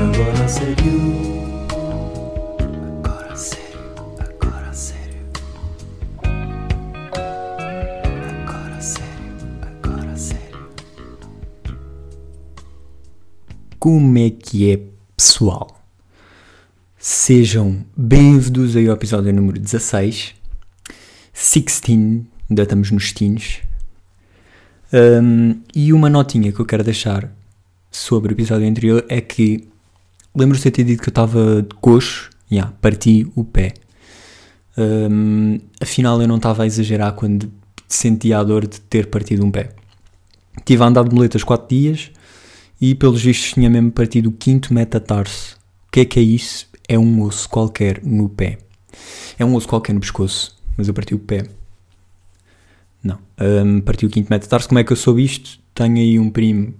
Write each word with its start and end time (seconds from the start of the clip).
Agora 0.00 0.48
sério. 0.48 0.98
Agora 3.04 3.36
sério. 3.36 3.80
Agora 4.18 4.72
sério. 4.72 5.26
Agora 8.46 8.80
sério. 8.80 9.36
Agora 9.60 10.16
sério. 10.16 10.68
Como 13.78 14.16
é 14.16 14.30
que 14.30 14.72
é, 14.72 14.80
pessoal? 15.14 15.78
Sejam 16.96 17.84
bem-vindos 17.94 18.76
aí 18.76 18.88
ao 18.88 18.94
episódio 18.94 19.34
número 19.34 19.60
16. 19.60 20.34
16, 21.34 22.22
ainda 22.48 22.62
estamos 22.62 22.90
nos 22.90 23.12
teens. 23.12 23.60
Um, 24.94 25.60
e 25.74 25.92
uma 25.92 26.08
notinha 26.08 26.50
que 26.52 26.58
eu 26.58 26.64
quero 26.64 26.82
deixar 26.82 27.30
sobre 27.90 28.32
o 28.32 28.34
episódio 28.34 28.66
anterior 28.66 29.04
é 29.06 29.20
que 29.20 29.68
lembro-se 30.34 30.64
de 30.64 30.70
ter 30.70 30.84
dito 30.84 31.02
que 31.02 31.08
eu 31.08 31.12
estava 31.12 31.62
de 31.62 31.74
coxo, 31.76 32.30
yeah, 32.50 32.72
parti 32.80 33.30
o 33.34 33.44
pé. 33.44 33.74
Um, 34.76 35.58
afinal, 35.80 36.20
eu 36.20 36.28
não 36.28 36.36
estava 36.36 36.62
a 36.62 36.66
exagerar 36.66 37.12
quando 37.12 37.50
sentia 37.88 38.38
a 38.38 38.44
dor 38.44 38.66
de 38.66 38.80
ter 38.80 39.06
partido 39.06 39.44
um 39.44 39.50
pé. 39.50 39.74
Tive 40.64 40.82
a 40.82 40.86
andar 40.86 41.08
de 41.08 41.14
muletas 41.14 41.42
4 41.42 41.68
dias 41.68 42.10
e, 42.80 42.94
pelos 42.94 43.22
vistos, 43.22 43.52
tinha 43.52 43.68
mesmo 43.68 43.90
partido 43.90 44.28
o 44.28 44.32
quinto 44.32 44.72
metatarso. 44.72 45.56
O 45.88 45.92
que 45.92 46.00
é 46.00 46.04
que 46.04 46.18
é 46.18 46.22
isso? 46.22 46.68
É 46.88 46.98
um 46.98 47.22
osso 47.22 47.48
qualquer 47.48 48.00
no 48.02 48.28
pé. 48.28 48.58
É 49.38 49.44
um 49.44 49.54
osso 49.54 49.68
qualquer 49.68 49.92
no 49.92 50.00
pescoço, 50.00 50.56
mas 50.76 50.88
eu 50.88 50.94
parti 50.94 51.14
o 51.14 51.18
pé. 51.18 51.46
Não. 53.02 53.18
Um, 53.40 53.80
parti 53.80 54.06
o 54.06 54.10
quinto 54.10 54.30
metatarso. 54.30 54.68
Como 54.68 54.78
é 54.78 54.84
que 54.84 54.92
eu 54.92 54.96
soube 54.96 55.24
isto? 55.24 55.58
Tenho 55.74 55.96
aí 55.96 56.18
um 56.18 56.30
primo 56.30 56.74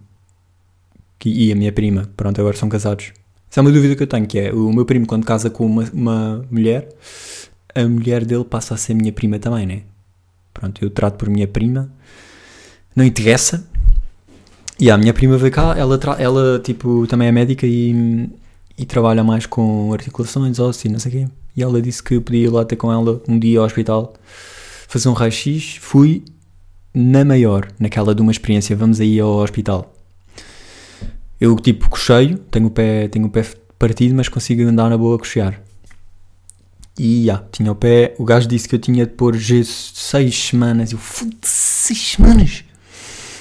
que, 1.18 1.28
e 1.30 1.52
a 1.52 1.56
minha 1.56 1.72
prima. 1.72 2.08
Pronto, 2.16 2.40
agora 2.40 2.56
são 2.56 2.68
casados. 2.68 3.12
Essa 3.50 3.58
é 3.58 3.62
uma 3.62 3.72
dúvida 3.72 3.96
que 3.96 4.02
eu 4.02 4.06
tenho, 4.06 4.26
que 4.26 4.38
é 4.38 4.52
o 4.52 4.72
meu 4.72 4.84
primo 4.84 5.06
quando 5.06 5.24
casa 5.24 5.50
com 5.50 5.66
uma, 5.66 5.84
uma 5.92 6.46
mulher, 6.50 6.88
a 7.74 7.84
mulher 7.84 8.24
dele 8.24 8.44
passa 8.44 8.74
a 8.74 8.76
ser 8.76 8.94
minha 8.94 9.12
prima 9.12 9.40
também, 9.40 9.66
né? 9.66 9.82
Pronto, 10.54 10.84
eu 10.84 10.90
trato 10.90 11.16
por 11.16 11.28
minha 11.28 11.48
prima. 11.48 11.90
Não 12.94 13.04
interessa. 13.04 13.66
E 14.78 14.90
a 14.90 14.96
minha 14.96 15.12
prima 15.12 15.36
veio 15.36 15.52
cá, 15.52 15.74
ela, 15.76 15.98
ela 16.18 16.60
tipo, 16.60 17.06
também 17.08 17.28
é 17.28 17.32
médica 17.32 17.66
e, 17.66 18.30
e 18.78 18.86
trabalha 18.86 19.24
mais 19.24 19.46
com 19.46 19.92
articulações, 19.92 20.58
ossos 20.58 20.84
e 20.84 20.88
não 20.88 20.98
sei 20.98 21.10
o 21.10 21.14
quê. 21.14 21.32
E 21.56 21.62
ela 21.62 21.82
disse 21.82 22.02
que 22.02 22.14
eu 22.14 22.22
podia 22.22 22.44
ir 22.44 22.48
lá 22.48 22.64
ter 22.64 22.76
com 22.76 22.92
ela 22.92 23.20
um 23.28 23.38
dia 23.38 23.58
ao 23.58 23.66
hospital 23.66 24.14
fazer 24.86 25.08
um 25.08 25.12
raio-x, 25.12 25.76
fui 25.80 26.24
na 26.94 27.24
maior, 27.24 27.68
naquela 27.78 28.14
de 28.14 28.22
uma 28.22 28.32
experiência, 28.32 28.74
vamos 28.74 29.00
aí 29.00 29.20
ao 29.20 29.36
hospital. 29.36 29.92
Eu, 31.40 31.56
tipo, 31.56 31.88
cocheio, 31.88 32.38
tenho 32.38 32.66
o 32.66 32.70
pé, 32.70 33.08
tenho 33.08 33.26
o 33.26 33.30
pé 33.30 33.44
partido, 33.78 34.14
mas 34.14 34.28
consigo 34.28 34.62
andar 34.62 34.90
na 34.90 34.98
boa 34.98 35.16
a 35.16 35.18
cochear. 35.18 35.60
E, 36.98 37.24
já, 37.24 37.42
tinha 37.50 37.72
o 37.72 37.74
pé, 37.74 38.14
o 38.18 38.24
gajo 38.24 38.46
disse 38.46 38.68
que 38.68 38.74
eu 38.74 38.78
tinha 38.78 39.06
de 39.06 39.12
pôr 39.12 39.36
gesso 39.36 39.92
seis 39.94 40.36
semanas, 40.36 40.92
eu, 40.92 40.98
foda 40.98 41.30
seis 41.42 42.12
semanas! 42.12 42.64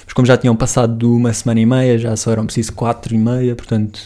Mas 0.06 0.14
como 0.14 0.26
já 0.26 0.38
tinham 0.38 0.56
passado 0.56 0.98
de 0.98 1.06
uma 1.06 1.34
semana 1.34 1.60
e 1.60 1.66
meia, 1.66 1.98
já 1.98 2.16
só 2.16 2.32
eram 2.32 2.46
preciso 2.46 2.74
quatro 2.74 3.14
e 3.14 3.18
meia, 3.18 3.56
portanto... 3.56 4.00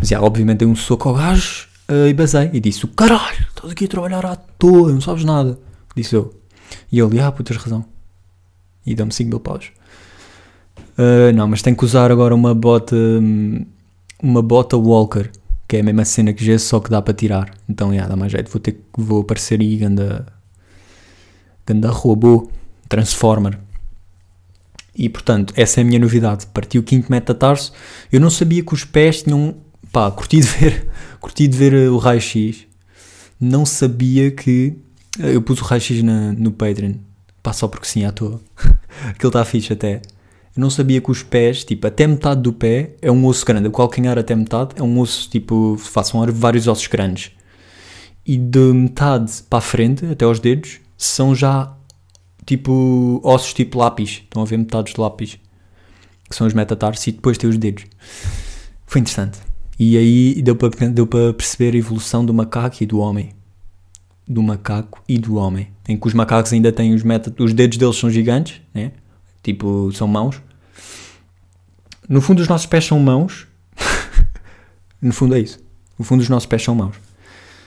Mas, 0.00 0.08
já, 0.08 0.20
obviamente 0.20 0.58
dei 0.58 0.68
um 0.68 0.76
soco 0.76 1.08
ao 1.08 1.14
gajo 1.14 1.66
uh, 1.90 2.08
e 2.08 2.14
basei, 2.14 2.50
e 2.52 2.60
disse, 2.60 2.86
caralho, 2.88 3.46
estás 3.48 3.72
aqui 3.72 3.84
a 3.84 3.88
trabalhar 3.88 4.24
à 4.24 4.36
toa, 4.36 4.92
não 4.92 5.00
sabes 5.00 5.24
nada 5.24 5.58
disse 5.98 6.14
eu. 6.14 6.34
E 6.90 6.98
ele, 6.98 7.20
ah, 7.20 7.30
puto, 7.30 7.52
tens 7.52 7.62
razão. 7.62 7.84
E 8.86 8.94
deu-me 8.94 9.12
5 9.12 9.28
mil 9.28 9.40
paus. 9.40 9.70
Uh, 10.98 11.32
não, 11.32 11.46
mas 11.46 11.62
tenho 11.62 11.76
que 11.76 11.84
usar 11.84 12.10
agora 12.10 12.34
uma 12.34 12.52
bota, 12.52 12.96
uma 14.20 14.42
bota 14.42 14.76
Walker, 14.76 15.30
que 15.68 15.76
é 15.76 15.80
a 15.80 15.82
mesma 15.84 16.04
cena 16.04 16.32
que 16.32 16.44
gesso, 16.44 16.66
só 16.66 16.80
que 16.80 16.90
dá 16.90 17.00
para 17.00 17.14
tirar. 17.14 17.54
Então, 17.68 17.92
yeah, 17.92 18.08
dá 18.08 18.16
mais 18.16 18.32
jeito. 18.32 18.50
Vou 18.50 18.60
ter 18.60 18.80
vou 18.96 19.20
aparecer 19.20 19.60
aí, 19.60 19.76
ganda, 19.76 20.26
ganda 21.64 21.88
robô, 21.90 22.50
Transformer. 22.88 23.58
E 24.96 25.08
portanto, 25.08 25.54
essa 25.56 25.80
é 25.80 25.82
a 25.82 25.84
minha 25.84 26.00
novidade. 26.00 26.46
Parti 26.46 26.78
o 26.78 26.82
quinto 26.82 27.12
metatarso. 27.12 27.72
Eu 28.10 28.20
não 28.20 28.30
sabia 28.30 28.64
que 28.64 28.74
os 28.74 28.84
pés 28.84 29.22
tinham. 29.22 29.54
Pá, 29.92 30.10
curti 30.10 30.40
de 30.40 30.46
ver, 30.46 30.88
curti 31.20 31.46
de 31.46 31.56
ver 31.56 31.88
o 31.90 31.98
raio-x. 31.98 32.66
Não 33.40 33.64
sabia 33.64 34.32
que 34.32 34.76
eu 35.18 35.40
pus 35.40 35.60
o 35.60 35.64
raio-x 35.64 36.02
no 36.02 36.50
Patreon. 36.50 36.94
Pá, 37.40 37.52
só 37.52 37.68
porque 37.68 37.86
sim, 37.86 38.04
à 38.04 38.10
toa. 38.10 38.40
Aquilo 39.10 39.28
está 39.28 39.44
fixe 39.44 39.72
até. 39.72 40.02
Eu 40.58 40.62
não 40.62 40.70
sabia 40.70 41.00
que 41.00 41.08
os 41.08 41.22
pés, 41.22 41.62
tipo, 41.62 41.86
até 41.86 42.04
metade 42.04 42.42
do 42.42 42.52
pé 42.52 42.96
é 43.00 43.12
um 43.12 43.24
osso 43.26 43.46
grande. 43.46 43.68
O 43.68 43.70
calcanhar 43.70 44.18
até 44.18 44.34
metade 44.34 44.70
é 44.74 44.82
um 44.82 44.98
osso, 44.98 45.30
tipo, 45.30 45.76
façam 45.78 46.20
vários 46.32 46.66
ossos 46.66 46.88
grandes. 46.88 47.30
E 48.26 48.36
de 48.36 48.72
metade 48.72 49.40
para 49.48 49.60
a 49.60 49.62
frente, 49.62 50.04
até 50.06 50.24
aos 50.24 50.40
dedos, 50.40 50.80
são 50.96 51.32
já, 51.32 51.72
tipo, 52.44 53.20
ossos 53.22 53.54
tipo 53.54 53.78
lápis. 53.78 54.22
Estão 54.24 54.42
a 54.42 54.44
ver 54.44 54.56
metades 54.56 54.94
de 54.94 55.00
lápis. 55.00 55.38
Que 56.28 56.34
são 56.34 56.44
os 56.44 56.52
metatarsos 56.52 57.06
e 57.06 57.12
depois 57.12 57.38
tem 57.38 57.48
os 57.48 57.56
dedos. 57.56 57.84
Foi 58.84 59.00
interessante. 59.00 59.38
E 59.78 59.96
aí 59.96 60.42
deu 60.42 60.56
para, 60.56 60.88
deu 60.88 61.06
para 61.06 61.32
perceber 61.34 61.72
a 61.76 61.78
evolução 61.78 62.26
do 62.26 62.34
macaco 62.34 62.82
e 62.82 62.86
do 62.86 62.98
homem 62.98 63.30
do 64.26 64.42
macaco 64.42 65.02
e 65.08 65.18
do 65.18 65.36
homem, 65.36 65.68
em 65.88 65.96
que 65.96 66.06
os 66.06 66.12
macacos 66.12 66.52
ainda 66.52 66.70
têm 66.70 66.92
os 66.92 67.02
os 67.38 67.54
dedos 67.54 67.78
deles 67.78 67.96
são 67.96 68.10
gigantes, 68.10 68.60
né? 68.74 68.92
tipo, 69.42 69.90
são 69.92 70.06
mãos. 70.06 70.40
No 72.08 72.20
fundo, 72.20 72.40
os 72.40 72.48
nossos 72.48 72.66
pés 72.66 72.84
são 72.84 72.98
mãos. 72.98 73.46
no 75.02 75.12
fundo, 75.12 75.34
é 75.34 75.40
isso. 75.40 75.58
No 75.98 76.04
fundo, 76.04 76.20
os 76.20 76.28
nossos 76.28 76.46
pés 76.46 76.62
são 76.62 76.74
mãos. 76.74 76.96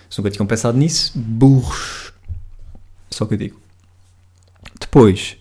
Se 0.10 0.20
nunca 0.20 0.32
tinham 0.32 0.46
pensado 0.46 0.78
nisso, 0.78 1.12
burros. 1.16 2.14
Só 3.10 3.26
que 3.26 3.36
eu 3.36 3.38
digo. 3.38 3.62
Depois, 4.80 5.38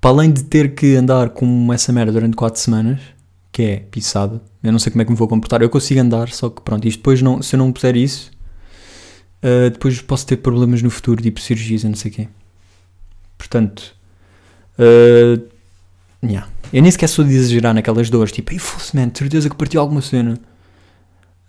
para 0.00 0.10
além 0.10 0.32
de 0.32 0.44
ter 0.44 0.74
que 0.74 0.94
andar 0.96 1.30
com 1.30 1.72
essa 1.72 1.92
merda 1.92 2.12
durante 2.12 2.36
4 2.36 2.60
semanas, 2.60 3.00
que 3.50 3.62
é 3.62 3.76
pisado, 3.76 4.40
eu 4.62 4.70
não 4.70 4.78
sei 4.78 4.92
como 4.92 5.02
é 5.02 5.04
que 5.04 5.10
me 5.10 5.16
vou 5.16 5.26
comportar. 5.26 5.62
Eu 5.62 5.70
consigo 5.70 6.00
andar, 6.00 6.28
só 6.28 6.50
que 6.50 6.60
pronto, 6.60 6.86
isto 6.86 6.98
depois, 6.98 7.22
não, 7.22 7.40
se 7.42 7.56
eu 7.56 7.58
não 7.58 7.72
puser 7.72 7.96
isso, 7.96 8.30
Uh, 9.38 9.70
depois 9.70 10.00
posso 10.02 10.26
ter 10.26 10.38
problemas 10.38 10.82
no 10.82 10.90
futuro, 10.90 11.22
tipo 11.22 11.40
cirurgias 11.40 11.84
e 11.84 11.88
não 11.88 11.94
sei 11.94 12.10
o 12.10 12.14
quê. 12.14 12.28
Portanto, 13.36 13.94
uh, 14.78 15.48
yeah. 16.22 16.48
eu 16.72 16.82
nem 16.82 16.90
sequer 16.90 17.08
sou 17.08 17.24
de 17.24 17.34
exagerar 17.34 17.74
naquelas 17.74 18.10
dores, 18.10 18.32
tipo, 18.32 18.52
ei, 18.52 18.58
fosse 18.58 18.96
man, 18.96 19.10
certeza 19.14 19.48
que 19.48 19.56
parti 19.56 19.76
alguma 19.76 20.00
cena. 20.02 20.38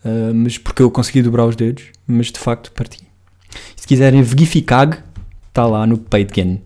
Uh, 0.03 0.33
mas 0.33 0.57
porque 0.57 0.81
eu 0.81 0.89
consegui 0.89 1.21
dobrar 1.21 1.45
os 1.45 1.55
dedos, 1.55 1.85
mas 2.07 2.27
de 2.27 2.39
facto 2.39 2.71
parti. 2.71 3.05
Se 3.75 3.85
quiserem 3.85 4.21
verificar, 4.21 5.05
está 5.47 5.65
lá 5.65 5.85
no 5.85 5.97
Patreon. 5.97 6.57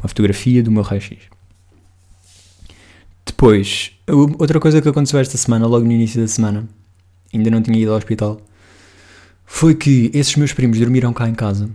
Uma 0.00 0.08
fotografia 0.08 0.62
do 0.62 0.70
meu 0.70 0.82
raio-x. 0.82 1.18
Depois, 3.24 3.92
outra 4.38 4.58
coisa 4.58 4.80
que 4.80 4.88
aconteceu 4.88 5.20
esta 5.20 5.36
semana, 5.36 5.66
logo 5.66 5.84
no 5.84 5.92
início 5.92 6.20
da 6.20 6.26
semana, 6.26 6.68
ainda 7.32 7.50
não 7.50 7.62
tinha 7.62 7.78
ido 7.78 7.92
ao 7.92 7.98
hospital, 7.98 8.40
foi 9.44 9.74
que 9.74 10.10
esses 10.12 10.34
meus 10.36 10.52
primos 10.52 10.78
dormiram 10.78 11.12
cá 11.12 11.28
em 11.28 11.34
casa. 11.34 11.70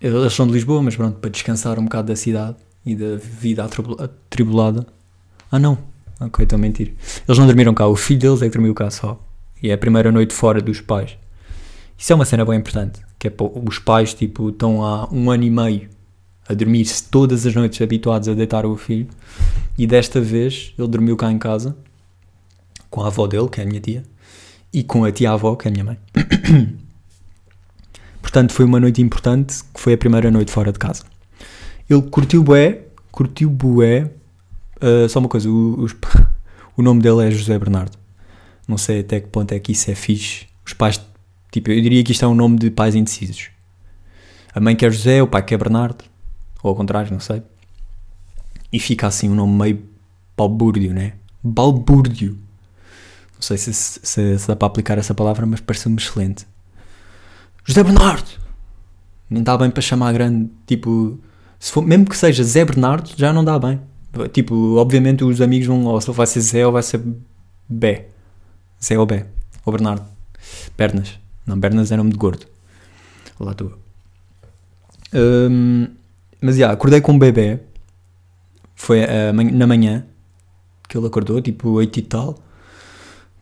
Eles 0.00 0.32
são 0.32 0.46
de 0.46 0.52
Lisboa, 0.52 0.82
mas 0.82 0.96
pronto, 0.96 1.18
para 1.18 1.30
descansar 1.30 1.78
um 1.78 1.84
bocado 1.84 2.08
da 2.08 2.16
cidade 2.16 2.56
e 2.90 2.94
da 2.94 3.16
vida 3.16 3.64
atribulada. 3.64 4.86
Ah, 5.50 5.58
não. 5.58 5.78
Ok, 6.20 6.42
estou 6.42 6.56
a 6.56 6.60
mentir. 6.60 6.94
Eles 7.26 7.38
não 7.38 7.46
dormiram 7.46 7.72
cá, 7.72 7.86
o 7.86 7.96
filho 7.96 8.20
deles 8.20 8.42
é 8.42 8.46
que 8.46 8.52
dormiu 8.52 8.74
cá 8.74 8.90
só. 8.90 9.18
E 9.62 9.70
é 9.70 9.72
a 9.72 9.78
primeira 9.78 10.12
noite 10.12 10.34
fora 10.34 10.60
dos 10.60 10.80
pais. 10.80 11.16
Isso 11.96 12.12
é 12.12 12.16
uma 12.16 12.24
cena 12.24 12.44
bem 12.44 12.58
importante. 12.58 13.00
Que 13.18 13.28
é 13.28 13.32
os 13.64 13.78
pais, 13.78 14.14
tipo, 14.14 14.50
estão 14.50 14.84
há 14.84 15.08
um 15.12 15.30
ano 15.30 15.44
e 15.44 15.50
meio 15.50 15.88
a 16.48 16.54
dormir-se 16.54 17.04
todas 17.04 17.46
as 17.46 17.54
noites 17.54 17.80
habituados 17.80 18.28
a 18.28 18.34
deitar 18.34 18.66
o 18.66 18.76
filho. 18.76 19.08
E 19.78 19.86
desta 19.86 20.20
vez 20.20 20.74
ele 20.78 20.88
dormiu 20.88 21.16
cá 21.16 21.30
em 21.30 21.38
casa 21.38 21.76
com 22.90 23.02
a 23.02 23.06
avó 23.06 23.26
dele, 23.26 23.48
que 23.48 23.60
é 23.60 23.64
a 23.64 23.66
minha 23.66 23.80
tia, 23.80 24.04
e 24.72 24.82
com 24.82 25.04
a 25.04 25.12
tia-avó, 25.12 25.54
que 25.54 25.68
é 25.68 25.70
a 25.70 25.72
minha 25.72 25.84
mãe. 25.84 25.98
Portanto, 28.20 28.52
foi 28.52 28.64
uma 28.64 28.80
noite 28.80 29.00
importante, 29.00 29.62
que 29.72 29.80
foi 29.80 29.94
a 29.94 29.98
primeira 29.98 30.30
noite 30.30 30.50
fora 30.50 30.72
de 30.72 30.78
casa. 30.78 31.04
Ele 31.90 32.02
curtiu 32.02 32.44
bué, 32.44 32.86
curtiu 33.10 33.50
bué. 33.50 34.12
Uh, 34.80 35.08
só 35.08 35.18
uma 35.18 35.28
coisa, 35.28 35.50
o, 35.50 35.86
o 36.76 36.82
nome 36.82 37.02
dele 37.02 37.26
é 37.26 37.30
José 37.32 37.58
Bernardo. 37.58 37.98
Não 38.68 38.78
sei 38.78 39.00
até 39.00 39.18
que 39.18 39.26
ponto 39.26 39.50
é 39.50 39.58
que 39.58 39.72
isso 39.72 39.90
é 39.90 39.94
fixe. 39.96 40.46
Os 40.64 40.72
pais, 40.72 41.00
tipo, 41.50 41.68
eu 41.68 41.82
diria 41.82 42.04
que 42.04 42.12
isto 42.12 42.24
é 42.24 42.28
um 42.28 42.34
nome 42.34 42.56
de 42.56 42.70
pais 42.70 42.94
indecisos. 42.94 43.48
A 44.54 44.60
mãe 44.60 44.76
quer 44.76 44.92
José, 44.92 45.20
o 45.20 45.26
pai 45.26 45.42
quer 45.44 45.58
Bernardo. 45.58 46.04
Ou 46.62 46.70
ao 46.70 46.76
contrário, 46.76 47.10
não 47.10 47.18
sei. 47.18 47.42
E 48.72 48.78
fica 48.78 49.08
assim 49.08 49.28
um 49.28 49.34
nome 49.34 49.52
meio 49.52 49.82
balbúrdio, 50.36 50.94
né? 50.94 51.14
Balbúrdio. 51.42 52.38
Não 53.34 53.42
sei 53.42 53.58
se, 53.58 53.74
se, 53.74 54.38
se 54.38 54.46
dá 54.46 54.54
para 54.54 54.66
aplicar 54.68 54.96
essa 54.96 55.12
palavra, 55.12 55.44
mas 55.44 55.60
parece-me 55.60 55.96
excelente. 55.96 56.46
José 57.64 57.82
Bernardo! 57.82 58.30
Nem 59.28 59.42
dá 59.42 59.58
bem 59.58 59.70
para 59.70 59.82
chamar 59.82 60.12
grande, 60.12 60.50
tipo, 60.66 61.18
se 61.60 61.70
for, 61.70 61.82
mesmo 61.82 62.06
que 62.06 62.16
seja 62.16 62.42
Zé 62.42 62.64
Bernardo, 62.64 63.10
já 63.14 63.34
não 63.34 63.44
dá 63.44 63.58
bem. 63.58 63.78
Tipo, 64.32 64.76
obviamente 64.76 65.22
os 65.22 65.42
amigos 65.42 65.66
vão, 65.66 65.84
ou 65.84 66.00
vai 66.00 66.26
ser 66.26 66.40
Zé 66.40 66.66
ou 66.66 66.72
vai 66.72 66.82
ser 66.82 67.02
Bé. 67.68 68.08
Zé 68.82 68.98
ou 68.98 69.04
Bé. 69.04 69.26
Ou 69.66 69.72
Bernardo. 69.72 70.02
Bernas. 70.76 71.20
Não, 71.46 71.60
Bernas 71.60 71.92
é 71.92 71.96
nome 71.98 72.10
de 72.10 72.16
gordo. 72.16 72.46
Lá 73.38 73.52
estou. 73.52 73.78
Um, 75.12 75.88
mas, 76.40 76.56
já, 76.56 76.60
yeah, 76.60 76.74
acordei 76.74 77.02
com 77.02 77.12
um 77.12 77.18
bebê. 77.18 77.60
Foi 78.74 79.02
uh, 79.02 79.32
na 79.52 79.66
manhã 79.66 80.06
que 80.88 80.96
ele 80.96 81.06
acordou, 81.06 81.42
tipo 81.42 81.68
8 81.72 81.98
e 81.98 82.02
tal. 82.02 82.38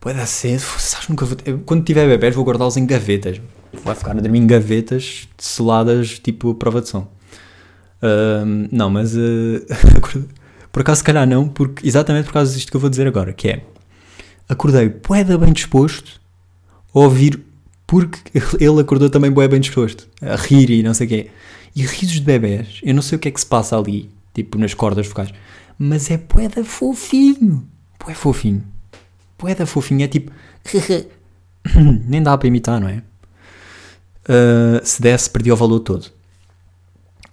Pode 0.00 0.26
ser, 0.26 0.58
sabes, 0.58 1.08
nunca 1.08 1.24
vou, 1.24 1.38
quando 1.64 1.84
tiver 1.84 2.08
bebés 2.08 2.34
vou 2.34 2.44
guardá-los 2.44 2.76
em 2.76 2.84
gavetas. 2.84 3.40
Vai 3.84 3.94
ficar 3.94 4.10
a 4.10 4.20
dormir 4.20 4.40
em 4.40 4.46
gavetas 4.46 5.28
seladas, 5.38 6.18
tipo 6.18 6.52
prova 6.54 6.80
de 6.80 6.88
som. 6.88 7.08
Não, 8.70 8.88
mas 8.90 9.14
uh, 9.16 10.28
por 10.70 10.82
acaso 10.82 10.98
se 10.98 11.04
calhar 11.04 11.26
não, 11.26 11.48
porque, 11.48 11.86
exatamente 11.86 12.26
por 12.26 12.32
causa 12.32 12.54
disto 12.54 12.70
que 12.70 12.76
eu 12.76 12.80
vou 12.80 12.90
dizer 12.90 13.06
agora, 13.06 13.32
que 13.32 13.48
é 13.48 13.64
acordei 14.48 14.88
poeda 14.88 15.36
bem 15.36 15.52
disposto 15.52 16.20
a 16.94 17.00
ouvir 17.00 17.44
porque 17.86 18.18
ele 18.60 18.80
acordou 18.80 19.10
também 19.10 19.30
bué 19.30 19.48
bem 19.48 19.60
disposto, 19.60 20.08
a 20.20 20.36
rir 20.36 20.70
e 20.70 20.82
não 20.82 20.94
sei 20.94 21.06
o 21.06 21.10
quê. 21.10 21.30
E 21.74 21.82
risos 21.82 22.14
de 22.14 22.20
bebés, 22.20 22.80
eu 22.82 22.94
não 22.94 23.02
sei 23.02 23.16
o 23.16 23.18
que 23.18 23.28
é 23.28 23.30
que 23.30 23.40
se 23.40 23.46
passa 23.46 23.76
ali, 23.76 24.10
tipo 24.34 24.58
nas 24.58 24.74
cordas 24.74 25.06
vocais, 25.06 25.32
mas 25.78 26.10
é 26.10 26.18
poeda 26.18 26.64
fofinho, 26.64 27.66
bué 28.04 28.14
fofinho, 28.14 28.64
poeda 29.36 29.64
fofinho, 29.64 30.02
é 30.02 30.08
tipo, 30.08 30.32
nem 32.06 32.22
dá 32.22 32.36
para 32.36 32.48
imitar, 32.48 32.80
não 32.80 32.88
é? 32.88 33.02
Uh, 34.28 34.84
se 34.84 35.00
desse, 35.00 35.30
perdia 35.30 35.54
o 35.54 35.56
valor 35.56 35.80
todo. 35.80 36.17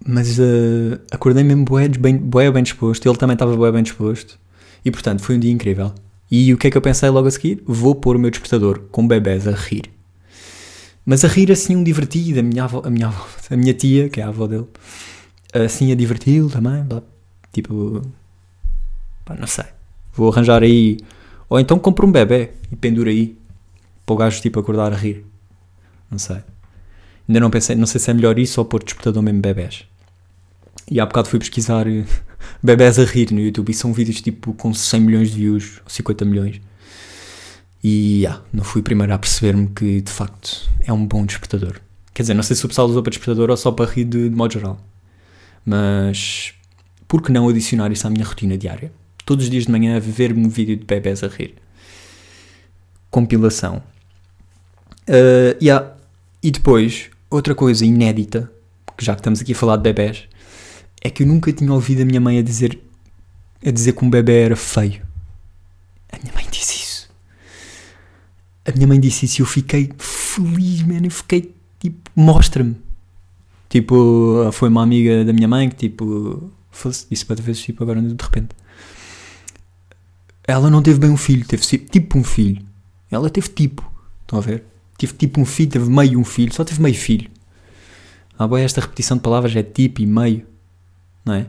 Mas 0.07 0.37
uh, 0.37 1.01
acordei 1.11 1.43
mesmo 1.43 1.65
bué 1.65 1.87
bem, 1.87 2.15
bué 2.15 2.51
bem 2.51 2.61
disposto, 2.61 3.09
ele 3.09 3.17
também 3.17 3.33
estava 3.33 3.55
bué 3.55 3.71
bem 3.71 3.81
disposto, 3.81 4.39
e 4.83 4.91
portanto 4.91 5.23
foi 5.23 5.35
um 5.35 5.39
dia 5.39 5.51
incrível. 5.51 5.91
E 6.29 6.53
o 6.53 6.57
que 6.57 6.67
é 6.67 6.71
que 6.71 6.77
eu 6.77 6.81
pensei 6.81 7.09
logo 7.09 7.27
a 7.27 7.31
seguir? 7.31 7.63
Vou 7.65 7.95
pôr 7.95 8.15
o 8.15 8.19
meu 8.19 8.29
despertador 8.29 8.81
com 8.91 9.07
bebés 9.07 9.47
a 9.47 9.51
rir. 9.51 9.83
Mas 11.03 11.25
a 11.25 11.27
rir 11.27 11.51
assim 11.51 11.75
um 11.75 11.83
divertido, 11.83 12.39
a 12.39 12.43
minha, 12.43 12.65
avó, 12.65 12.83
a 12.85 12.89
minha, 12.89 13.07
avó, 13.09 13.25
a 13.49 13.57
minha 13.57 13.73
tia, 13.73 14.07
que 14.07 14.21
é 14.21 14.23
a 14.23 14.27
avó 14.27 14.45
dele, 14.45 14.67
assim 15.53 15.91
a 15.91 15.95
diverti-lo 15.95 16.49
também, 16.51 16.83
blá, 16.83 17.01
tipo, 17.51 18.03
pá, 19.23 19.35
não 19.35 19.47
sei, 19.47 19.65
vou 20.13 20.31
arranjar 20.31 20.61
aí, 20.61 20.97
ou 21.49 21.59
então 21.59 21.79
compro 21.79 22.07
um 22.07 22.11
bebê 22.11 22.51
e 22.71 22.75
penduro 22.75 23.09
aí, 23.09 23.35
para 24.05 24.13
o 24.13 24.17
gajo 24.17 24.39
tipo 24.39 24.59
acordar 24.59 24.93
a 24.93 24.95
rir, 24.95 25.25
não 26.11 26.19
sei. 26.19 26.37
Ainda 27.27 27.39
não 27.39 27.49
pensei, 27.49 27.75
não 27.75 27.87
sei 27.87 27.99
se 27.99 28.11
é 28.11 28.13
melhor 28.13 28.37
isso 28.37 28.61
ou 28.61 28.65
pôr 28.65 28.83
despertador 28.83 29.23
mesmo 29.23 29.41
bebés. 29.41 29.85
E 30.89 30.99
há 30.99 31.05
bocado 31.05 31.29
fui 31.29 31.39
pesquisar 31.39 31.87
eh, 31.87 32.05
bebés 32.61 32.99
a 32.99 33.03
rir 33.03 33.31
no 33.31 33.39
YouTube 33.39 33.69
e 33.71 33.73
são 33.73 33.93
vídeos 33.93 34.21
tipo 34.21 34.53
com 34.53 34.73
100 34.73 35.01
milhões 35.01 35.31
de 35.31 35.37
views, 35.37 35.81
ou 35.83 35.89
50 35.89 36.25
milhões. 36.25 36.61
E 37.83 38.21
yeah, 38.21 38.41
não 38.51 38.63
fui 38.63 38.81
primeiro 38.81 39.13
a 39.13 39.17
perceber-me 39.17 39.67
que 39.67 40.01
de 40.01 40.11
facto 40.11 40.69
é 40.83 40.91
um 40.91 41.05
bom 41.05 41.25
despertador. 41.25 41.79
Quer 42.13 42.23
dizer, 42.23 42.33
não 42.33 42.43
sei 42.43 42.55
se 42.55 42.65
o 42.65 42.67
pessoal 42.67 42.87
usou 42.87 43.03
para 43.03 43.11
despertador 43.11 43.49
ou 43.49 43.57
só 43.57 43.71
para 43.71 43.85
rir 43.85 44.05
de, 44.05 44.29
de 44.29 44.35
modo 44.35 44.53
geral. 44.53 44.79
Mas 45.65 46.53
por 47.07 47.21
que 47.21 47.31
não 47.31 47.47
adicionar 47.47 47.91
isso 47.91 48.07
à 48.07 48.09
minha 48.09 48.25
rotina 48.25 48.57
diária? 48.57 48.91
Todos 49.25 49.45
os 49.45 49.51
dias 49.51 49.65
de 49.65 49.71
manhã 49.71 49.99
ver-me 49.99 50.45
um 50.45 50.49
vídeo 50.49 50.77
de 50.77 50.85
bebés 50.85 51.23
a 51.23 51.27
rir. 51.27 51.55
Compilação. 53.09 53.83
Uh, 55.07 55.57
yeah. 55.61 55.95
E 56.41 56.51
depois, 56.51 57.09
outra 57.29 57.53
coisa 57.53 57.85
inédita, 57.85 58.51
que 58.97 59.03
já 59.03 59.13
que 59.13 59.21
estamos 59.21 59.41
aqui 59.41 59.51
a 59.51 59.55
falar 59.55 59.77
de 59.77 59.83
bebés, 59.83 60.27
é 61.05 61.09
que 61.11 61.21
eu 61.21 61.27
nunca 61.27 61.53
tinha 61.53 61.71
ouvido 61.71 62.01
a 62.01 62.05
minha 62.05 62.19
mãe 62.19 62.39
a 62.39 62.41
dizer, 62.41 62.79
a 63.63 63.69
dizer 63.69 63.93
que 63.93 64.03
um 64.03 64.09
bebê 64.09 64.41
era 64.41 64.55
feio. 64.55 65.05
A 66.11 66.17
minha 66.17 66.33
mãe 66.33 66.47
disse 66.49 66.77
isso. 66.77 67.09
A 68.65 68.71
minha 68.71 68.87
mãe 68.87 68.99
disse 68.99 69.27
isso 69.27 69.39
e 69.39 69.43
eu 69.43 69.45
fiquei 69.45 69.91
feliz, 69.99 70.81
mano. 70.81 71.05
Eu 71.05 71.11
fiquei 71.11 71.53
tipo, 71.79 72.09
mostra-me. 72.15 72.75
Tipo, 73.69 74.49
foi 74.51 74.69
uma 74.69 74.81
amiga 74.81 75.23
da 75.23 75.31
minha 75.31 75.47
mãe 75.47 75.69
que 75.69 75.75
tipo, 75.75 76.51
disse 77.11 77.23
para 77.23 77.39
vezes, 77.39 77.61
tipo, 77.61 77.83
agora 77.83 78.01
de 78.01 78.23
repente. 78.23 78.55
Ela 80.47 80.71
não 80.71 80.81
teve 80.81 80.99
bem 80.99 81.11
um 81.11 81.17
filho, 81.17 81.45
teve 81.45 81.61
tipo 81.77 82.17
um 82.17 82.23
filho. 82.23 82.63
Ela 83.11 83.29
teve 83.29 83.49
tipo, 83.49 83.87
estão 84.21 84.39
a 84.39 84.41
ver? 84.41 84.63
Tive 84.97 85.13
tipo 85.13 85.39
um 85.39 85.45
filho, 85.45 85.69
teve 85.69 85.87
meio 85.87 86.19
um 86.19 86.23
filho, 86.23 86.51
só 86.51 86.63
teve 86.63 86.81
meio 86.81 86.95
filho. 86.95 87.29
Ah, 88.39 88.47
boa, 88.47 88.59
esta 88.59 88.81
repetição 88.81 89.17
de 89.17 89.21
palavras 89.21 89.55
é 89.55 89.61
tipo 89.61 90.01
e 90.01 90.07
meio 90.07 90.54
não 91.25 91.33
é? 91.33 91.47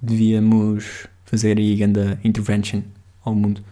Devíamos 0.00 1.06
fazer 1.24 1.58
aí 1.58 1.76
grande 1.76 2.18
intervention 2.24 2.82
ao 3.24 3.34
mundo. 3.34 3.62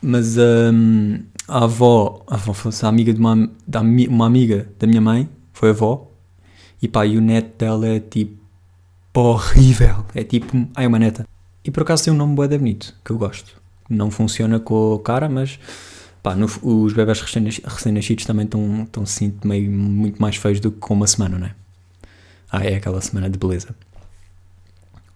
Mas 0.00 0.36
um, 0.36 1.20
a 1.48 1.64
avó, 1.64 2.24
a 2.26 2.34
avó 2.34 2.52
a 2.82 2.88
amiga 2.88 3.12
de 3.12 3.20
uma, 3.20 3.50
da, 3.66 3.80
uma 3.80 4.26
amiga 4.26 4.68
da 4.78 4.86
minha 4.86 5.00
mãe, 5.00 5.28
foi 5.52 5.70
a 5.70 5.72
avó, 5.72 6.10
e 6.82 6.88
pá, 6.88 7.06
e 7.06 7.16
o 7.16 7.20
neto 7.20 7.56
dela 7.58 7.86
é 7.86 8.00
tipo 8.00 8.36
horrível. 9.14 10.04
É 10.14 10.24
tipo, 10.24 10.68
ai, 10.74 10.86
uma 10.86 10.98
neta. 10.98 11.26
E 11.64 11.70
por 11.70 11.82
acaso 11.82 12.04
tem 12.04 12.12
um 12.12 12.16
nome 12.16 12.34
bué 12.34 12.46
bonito, 12.48 12.94
que 13.04 13.10
eu 13.10 13.18
gosto. 13.18 13.62
Não 13.88 14.10
funciona 14.10 14.60
com 14.60 14.94
a 14.94 15.02
cara, 15.02 15.28
mas 15.28 15.58
pá, 16.22 16.34
no, 16.34 16.46
os 16.62 16.92
bebés 16.92 17.20
recém-nascidos 17.20 18.26
também 18.26 18.44
estão, 18.44 18.82
estão 18.82 19.02
assim, 19.02 19.32
meio, 19.44 19.70
muito 19.70 20.20
mais 20.20 20.36
feios 20.36 20.60
do 20.60 20.70
que 20.70 20.78
com 20.78 20.94
uma 20.94 21.06
semana, 21.06 21.38
não 21.38 21.46
é? 21.46 21.54
Ah, 22.56 22.64
é 22.64 22.76
aquela 22.76 23.00
semana 23.00 23.28
de 23.28 23.36
beleza. 23.36 23.74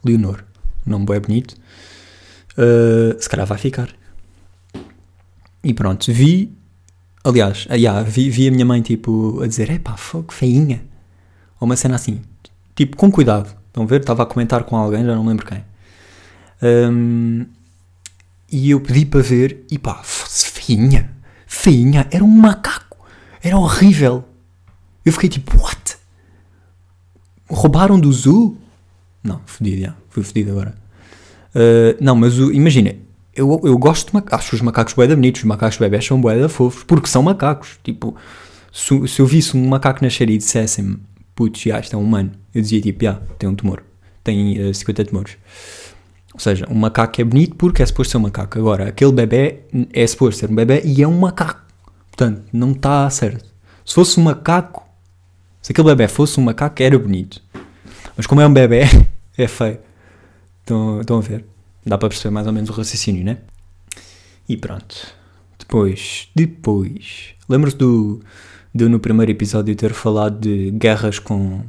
Leonor. 0.04 0.42
Nome 0.84 1.06
bem 1.06 1.20
bonito. 1.20 1.54
Uh, 2.54 3.16
se 3.22 3.28
calhar 3.28 3.46
vai 3.46 3.56
ficar. 3.56 3.88
E 5.62 5.72
pronto, 5.72 6.12
vi. 6.12 6.52
Aliás, 7.22 7.66
uh, 7.66 7.74
yeah, 7.74 8.02
vi, 8.02 8.28
vi 8.28 8.48
a 8.48 8.50
minha 8.50 8.64
mãe 8.64 8.82
tipo 8.82 9.40
a 9.40 9.46
dizer: 9.46 9.70
Epá, 9.70 9.96
fogo, 9.96 10.32
feinha. 10.32 10.82
Ou 11.60 11.66
uma 11.66 11.76
cena 11.76 11.94
assim. 11.94 12.20
Tipo, 12.74 12.96
com 12.96 13.08
cuidado. 13.08 13.54
Estão 13.68 13.84
a 13.84 13.86
ver? 13.86 14.00
Estava 14.00 14.24
a 14.24 14.26
comentar 14.26 14.64
com 14.64 14.76
alguém, 14.76 15.04
já 15.04 15.14
não 15.14 15.24
lembro 15.24 15.46
quem. 15.46 15.64
Um, 16.60 17.46
e 18.50 18.70
eu 18.70 18.80
pedi 18.80 19.06
para 19.06 19.20
ver 19.20 19.64
e 19.70 19.78
pá, 19.78 20.02
feinha. 20.02 21.08
Feinha. 21.46 22.08
Era 22.10 22.24
um 22.24 22.28
macaco. 22.28 22.98
Era 23.40 23.56
horrível. 23.56 24.24
Eu 25.04 25.12
fiquei 25.12 25.28
tipo, 25.28 25.56
what? 25.56 25.77
Roubaram 27.58 27.98
do 27.98 28.12
zoo? 28.12 28.56
Não, 29.22 29.40
fodido, 29.46 29.82
já. 29.82 29.94
Fui 30.08 30.22
fodido 30.22 30.52
agora. 30.52 30.74
Uh, 31.54 31.96
não, 32.00 32.14
mas 32.14 32.38
imagina, 32.38 32.94
eu, 33.34 33.60
eu 33.64 33.76
gosto 33.76 34.08
de 34.08 34.14
macacos. 34.14 34.46
Acho 34.46 34.56
os 34.56 34.62
macacos 34.62 34.94
boeda 34.94 35.14
bonitos. 35.14 35.42
Os 35.42 35.46
macacos 35.46 35.78
bebés 35.78 36.04
são 36.04 36.20
boeda 36.20 36.48
fofos. 36.48 36.84
Porque 36.84 37.08
são 37.08 37.22
macacos. 37.22 37.78
Tipo, 37.82 38.14
se, 38.72 39.08
se 39.08 39.20
eu 39.20 39.26
visse 39.26 39.56
um 39.56 39.68
macaco 39.68 40.04
nascer 40.04 40.30
e 40.30 40.38
dissessem 40.38 40.98
putz, 41.34 41.60
já, 41.60 41.78
isto 41.78 41.94
é 41.94 41.98
um 41.98 42.02
humano. 42.02 42.32
Eu 42.54 42.62
dizia 42.62 42.80
tipo, 42.80 43.04
já, 43.04 43.14
tem 43.38 43.48
um 43.48 43.54
tumor. 43.54 43.82
Tem 44.24 44.70
uh, 44.70 44.74
50 44.74 45.04
tumores. 45.04 45.36
Ou 46.34 46.40
seja, 46.40 46.66
um 46.70 46.74
macaco 46.74 47.20
é 47.20 47.24
bonito 47.24 47.56
porque 47.56 47.82
é 47.82 47.86
suposto 47.86 48.12
ser 48.12 48.16
um 48.18 48.22
macaco. 48.22 48.58
Agora, 48.58 48.88
aquele 48.88 49.12
bebê 49.12 49.60
é 49.92 50.06
suposto 50.06 50.40
ser 50.40 50.50
um 50.50 50.54
bebê 50.54 50.82
e 50.84 51.02
é 51.02 51.08
um 51.08 51.18
macaco. 51.18 51.62
Portanto, 52.10 52.42
não 52.52 52.72
está 52.72 53.08
certo. 53.10 53.44
Se 53.84 53.94
fosse 53.94 54.18
um 54.18 54.24
macaco, 54.24 54.84
se 55.62 55.72
aquele 55.72 55.88
bebê 55.88 56.08
fosse 56.08 56.38
um 56.38 56.42
macaco, 56.42 56.82
era 56.82 56.98
bonito. 56.98 57.40
Mas 58.18 58.26
como 58.26 58.40
é 58.40 58.46
um 58.46 58.52
bebê, 58.52 58.82
é 59.38 59.46
feio. 59.48 59.78
Estão, 60.60 61.00
estão 61.00 61.18
a 61.18 61.20
ver? 61.20 61.44
Dá 61.86 61.96
para 61.96 62.08
perceber 62.08 62.34
mais 62.34 62.46
ou 62.46 62.52
menos 62.52 62.68
o 62.68 62.72
raciocínio, 62.72 63.24
né? 63.24 63.38
E 64.46 64.56
pronto. 64.56 65.14
Depois, 65.58 66.28
depois. 66.34 67.34
Lembro-se 67.48 67.76
do, 67.76 68.20
do 68.74 68.88
no 68.90 68.98
primeiro 68.98 69.32
episódio 69.32 69.74
ter 69.76 69.94
falado 69.94 70.40
de 70.40 70.70
guerras 70.72 71.18
com. 71.18 71.62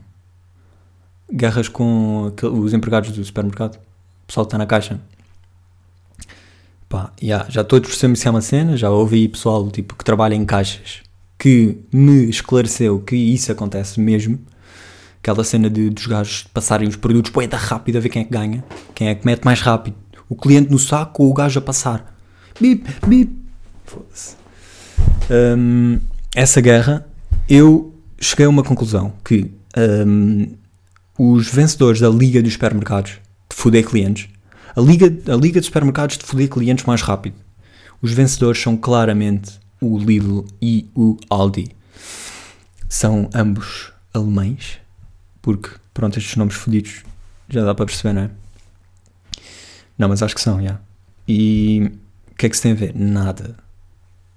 Guerras 1.32 1.70
com 1.70 2.34
os 2.42 2.74
empregados 2.74 3.12
do 3.12 3.24
supermercado. 3.24 3.76
O 3.76 4.28
pessoal 4.28 4.46
está 4.46 4.58
na 4.58 4.66
caixa. 4.66 5.00
Pá, 6.90 7.14
yeah, 7.22 7.48
já 7.48 7.64
todos 7.64 7.88
percebemos 7.88 8.20
que 8.22 8.28
é 8.28 8.32
uma 8.32 8.42
cena, 8.42 8.76
já 8.76 8.90
ouvi 8.90 9.28
pessoal 9.30 9.70
tipo, 9.70 9.96
que 9.96 10.04
trabalha 10.04 10.34
em 10.34 10.44
caixas 10.44 11.04
que 11.40 11.78
me 11.94 12.30
esclareceu 12.30 13.00
que 13.00 13.16
isso 13.16 13.50
acontece 13.52 14.00
mesmo. 14.00 14.38
Aquela 15.22 15.44
cena 15.44 15.70
de, 15.70 15.90
dos 15.90 16.08
gajos 16.08 16.46
passarem 16.54 16.88
os 16.88 16.96
produtos 16.96 17.32
poeta 17.32 17.58
rápido 17.58 17.98
a 17.98 18.02
ver 18.02 18.10
quem 18.10 18.22
é 18.22 18.26
que 18.26 18.32
ganha, 18.32 18.64
quem 18.96 19.10
é 19.10 19.16
que 19.16 19.26
mete 19.26 19.44
mais 19.44 19.62
rápido. 19.62 19.96
O 20.28 20.36
cliente 20.36 20.72
no 20.72 20.80
saco 20.80 21.24
ou 21.24 21.32
o 21.32 21.34
gajo 21.34 21.60
a 21.60 21.62
passar. 21.62 22.16
Bip, 22.60 22.88
bip. 23.06 23.32
Foda-se. 23.86 24.36
Um, 25.30 26.00
essa 26.36 26.62
guerra, 26.62 27.06
eu 27.48 27.94
cheguei 28.20 28.46
a 28.46 28.50
uma 28.50 28.64
conclusão 28.64 29.14
que 29.24 29.52
um, 29.78 30.56
os 31.18 31.50
vencedores 31.50 32.00
da 32.00 32.10
Liga 32.10 32.42
dos 32.42 32.54
Supermercados 32.54 33.20
de 33.50 33.56
foder 33.56 33.86
clientes, 33.86 34.30
a 34.76 34.82
Liga, 34.82 35.06
a 35.32 35.36
Liga 35.36 35.60
dos 35.60 35.66
Supermercados 35.66 36.18
de 36.18 36.24
foder 36.24 36.50
clientes 36.50 36.86
mais 36.86 37.02
rápido, 37.02 37.36
os 38.02 38.12
vencedores 38.12 38.62
são 38.62 38.78
claramente 38.78 39.60
o 39.82 39.98
Lidl 39.98 40.46
e 40.62 40.90
o 40.96 41.18
Aldi. 41.30 41.70
São 42.88 43.30
ambos 43.34 43.92
alemães, 44.14 44.80
porque, 45.50 45.72
pronto, 45.96 46.20
estes 46.20 46.36
nomes 46.36 46.54
fodidos 46.54 47.02
já 47.50 47.66
dá 47.66 47.74
para 47.74 47.88
perceber, 47.88 48.14
não 48.14 48.22
é? 48.22 48.30
Não, 49.98 50.08
mas 50.08 50.22
acho 50.22 50.36
que 50.36 50.42
são, 50.42 50.62
já. 50.62 50.80
E 51.28 51.92
o 52.32 52.36
que 52.36 52.46
é 52.46 52.50
que 52.50 52.56
se 52.56 52.62
tem 52.62 52.72
a 52.74 52.76
ver? 52.76 52.94
Nada. 52.96 53.56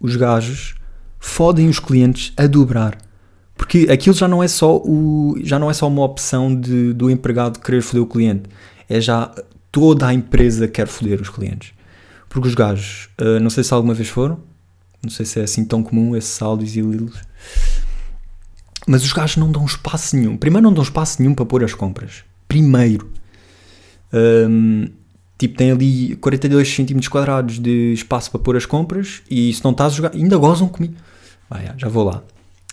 os 0.00 0.16
gajos 0.16 0.74
fodem 1.20 1.68
os 1.68 1.78
clientes 1.78 2.32
a 2.34 2.46
dobrar. 2.46 2.96
Porque 3.54 3.88
aquilo 3.90 4.16
já 4.16 4.26
não 4.26 4.42
é 4.42 4.48
só, 4.48 4.78
o, 4.78 5.36
já 5.42 5.58
não 5.58 5.70
é 5.70 5.74
só 5.74 5.86
uma 5.86 6.02
opção 6.02 6.58
de, 6.58 6.94
do 6.94 7.10
empregado 7.10 7.60
querer 7.60 7.82
foder 7.82 8.02
o 8.02 8.06
cliente. 8.06 8.48
É 8.88 8.98
já 8.98 9.30
toda 9.70 10.06
a 10.06 10.14
empresa 10.14 10.66
quer 10.66 10.88
foder 10.88 11.20
os 11.20 11.28
clientes. 11.28 11.74
Porque 12.26 12.48
os 12.48 12.54
gajos, 12.54 13.10
uh, 13.20 13.38
não 13.38 13.50
sei 13.50 13.62
se 13.62 13.74
alguma 13.74 13.92
vez 13.92 14.08
foram, 14.08 14.40
não 15.02 15.10
sei 15.10 15.26
se 15.26 15.38
é 15.38 15.42
assim 15.42 15.62
tão 15.62 15.82
comum 15.82 16.16
esses 16.16 16.40
áudios 16.40 16.74
e 16.74 16.80
lilos, 16.80 17.20
mas 18.86 19.04
os 19.04 19.12
gajos 19.12 19.36
não 19.36 19.50
dão 19.50 19.64
espaço 19.64 20.16
nenhum. 20.16 20.36
Primeiro, 20.36 20.64
não 20.64 20.72
dão 20.72 20.82
espaço 20.82 21.20
nenhum 21.20 21.34
para 21.34 21.44
pôr 21.44 21.64
as 21.64 21.74
compras. 21.74 22.24
Primeiro. 22.48 23.10
Um, 24.12 24.88
tipo, 25.38 25.56
tem 25.56 25.70
ali 25.70 26.16
42 26.16 26.68
cm 26.74 27.08
quadrados 27.08 27.58
de 27.58 27.92
espaço 27.92 28.30
para 28.30 28.40
pôr 28.40 28.56
as 28.56 28.66
compras 28.66 29.22
e 29.30 29.52
se 29.52 29.64
não 29.64 29.70
estás 29.70 29.92
a 29.92 29.96
jogar, 29.96 30.14
ainda 30.14 30.36
gozam 30.36 30.68
comigo. 30.68 30.94
Vai, 31.48 31.70
já 31.76 31.88
vou 31.88 32.04
lá. 32.04 32.22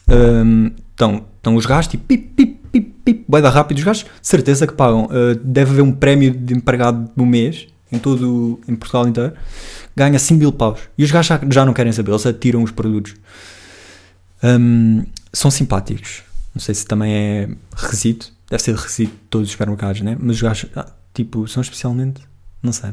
Um, 0.09 0.71
então, 0.93 1.25
estão 1.37 1.55
os 1.55 1.65
gajos, 1.65 1.91
tipo, 1.91 2.03
pip, 2.05 2.27
pip, 2.35 2.59
pip, 2.71 2.93
pip, 3.05 3.25
vai 3.27 3.41
dar 3.41 3.49
rápido 3.49 3.77
os 3.77 3.83
gajos, 3.83 4.05
certeza 4.21 4.67
que 4.67 4.73
pagam. 4.73 5.05
Uh, 5.05 5.35
deve 5.43 5.71
haver 5.71 5.81
um 5.81 5.91
prémio 5.91 6.31
de 6.31 6.53
empregado 6.53 7.09
do 7.15 7.25
mês, 7.25 7.67
em 7.91 7.99
todo, 7.99 8.59
em 8.67 8.75
Portugal 8.75 9.07
inteiro, 9.07 9.33
ganha 9.95 10.19
5 10.19 10.39
mil 10.39 10.51
paus. 10.51 10.79
E 10.97 11.03
os 11.03 11.11
gajos 11.11 11.27
já, 11.27 11.39
já 11.49 11.65
não 11.65 11.73
querem 11.73 11.91
saber, 11.91 12.11
eles 12.11 12.25
atiram 12.25 12.63
os 12.63 12.71
produtos. 12.71 13.15
Um, 14.43 15.05
são 15.31 15.51
simpáticos. 15.51 16.23
Não 16.53 16.61
sei 16.61 16.75
se 16.75 16.85
também 16.85 17.13
é 17.13 17.49
resíduo, 17.75 18.29
deve 18.49 18.63
ser 18.63 18.75
resíduo 18.75 19.13
de 19.13 19.21
todos 19.29 19.47
os 19.47 19.51
supermercados, 19.51 20.01
né? 20.01 20.17
Mas 20.19 20.37
os 20.37 20.41
gajos, 20.41 20.69
ah, 20.75 20.91
tipo, 21.13 21.47
são 21.47 21.61
especialmente, 21.61 22.21
não 22.61 22.73
sei. 22.73 22.91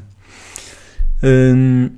Um, 1.22 1.90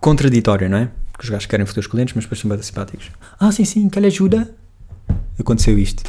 contraditório, 0.00 0.68
não 0.68 0.78
é? 0.78 0.90
Porque 1.12 1.24
os 1.24 1.30
gajos 1.30 1.46
querem 1.46 1.64
foder 1.64 1.80
os 1.80 1.86
clientes, 1.86 2.14
mas 2.14 2.24
depois 2.24 2.40
são 2.40 2.50
bem 2.50 2.60
simpáticos. 2.60 3.10
Ah, 3.38 3.52
sim, 3.52 3.64
sim, 3.64 3.88
que 3.88 4.00
lhe 4.00 4.06
ajuda? 4.06 4.52
Aconteceu 5.38 5.78
isto. 5.78 6.02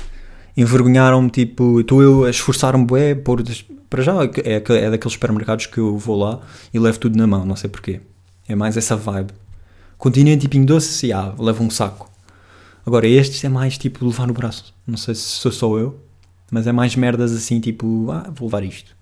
Envergonharam-me, 0.58 1.30
tipo, 1.30 1.82
estou 1.82 2.02
eu 2.02 2.26
a 2.26 2.30
esforçar-me 2.30 2.86
bué, 2.86 3.16
por, 3.16 3.44
para 3.90 4.02
já 4.02 4.14
é, 4.44 4.56
é 4.56 4.90
daqueles 4.90 5.14
supermercados 5.14 5.68
que 5.68 5.78
eu 5.78 5.98
vou 5.98 6.18
lá 6.18 6.42
e 6.74 6.80
levo 6.80 7.00
tudo 7.00 7.18
na 7.18 7.28
mão, 7.28 7.46
não 7.46 7.56
sei 7.56 7.70
porquê. 7.70 8.02
É 8.48 8.56
mais 8.56 8.76
essa 8.76 8.96
vibe. 8.96 9.32
Continente 9.98 10.46
e 10.46 10.50
Pingo 10.50 10.66
Doce, 10.66 11.14
ah, 11.14 11.34
levo 11.38 11.64
um 11.64 11.70
saco. 11.70 12.13
Agora, 12.86 13.08
estes 13.08 13.44
é 13.44 13.50
mais 13.50 13.78
tipo 13.78 14.06
levar 14.06 14.28
no 14.28 14.34
braço. 14.34 14.74
Não 14.86 14.98
sei 14.98 15.16
se 15.16 15.22
sou 15.22 15.52
só 15.52 15.78
eu, 15.78 16.00
mas 16.52 16.68
é 16.68 16.72
mais 16.72 16.96
merdas 16.96 17.32
assim, 17.34 17.60
tipo, 17.60 18.12
ah, 18.12 18.30
vou 18.34 18.48
levar 18.48 18.64
isto. 18.64 18.96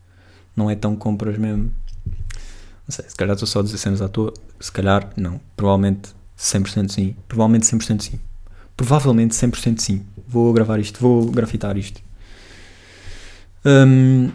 Não 0.56 0.70
é 0.70 0.76
tão 0.76 0.96
compras 0.96 1.38
mesmo. 1.38 1.72
Não 2.88 2.90
sei, 2.90 3.06
se 3.08 3.16
calhar 3.16 3.34
estou 3.34 3.48
só 3.48 3.60
a 3.60 3.64
dizer 3.64 3.78
cenas 3.78 4.02
à 4.02 4.08
toa. 4.08 4.34
Se 4.60 4.72
calhar, 4.72 5.10
não. 5.16 5.40
Provavelmente 5.56 6.10
100% 6.38 6.90
sim. 6.90 7.16
Provavelmente 7.28 7.66
100% 7.66 8.02
sim. 8.02 8.20
Provavelmente 8.76 9.34
100% 9.34 9.80
sim. 9.80 10.06
Vou 10.28 10.54
gravar 10.54 10.80
isto, 10.80 11.00
vou 11.00 11.26
grafitar 11.32 11.78
isto. 11.78 12.02
Um, 13.66 14.32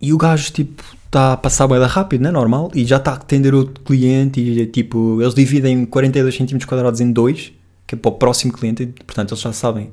e 0.00 0.12
o 0.12 0.18
gajo, 0.18 0.52
tipo, 0.52 0.82
está 1.06 1.32
a 1.32 1.36
passar 1.36 1.66
boeda 1.66 1.86
rápido, 1.86 2.22
não 2.22 2.30
é 2.30 2.32
normal? 2.32 2.70
E 2.74 2.84
já 2.84 2.96
está 2.96 3.12
a 3.12 3.14
atender 3.14 3.54
outro 3.54 3.82
cliente 3.82 4.40
e, 4.40 4.66
tipo, 4.66 5.20
eles 5.20 5.34
dividem 5.34 5.86
42 5.86 6.36
cm 6.36 6.58
quadrados 6.66 7.00
em 7.00 7.10
dois, 7.10 7.52
que 7.86 7.94
é 7.94 7.98
para 7.98 8.08
o 8.08 8.12
próximo 8.12 8.52
cliente, 8.52 8.82
e, 8.82 8.86
portanto, 8.86 9.32
eles 9.32 9.40
já 9.40 9.52
sabem. 9.52 9.92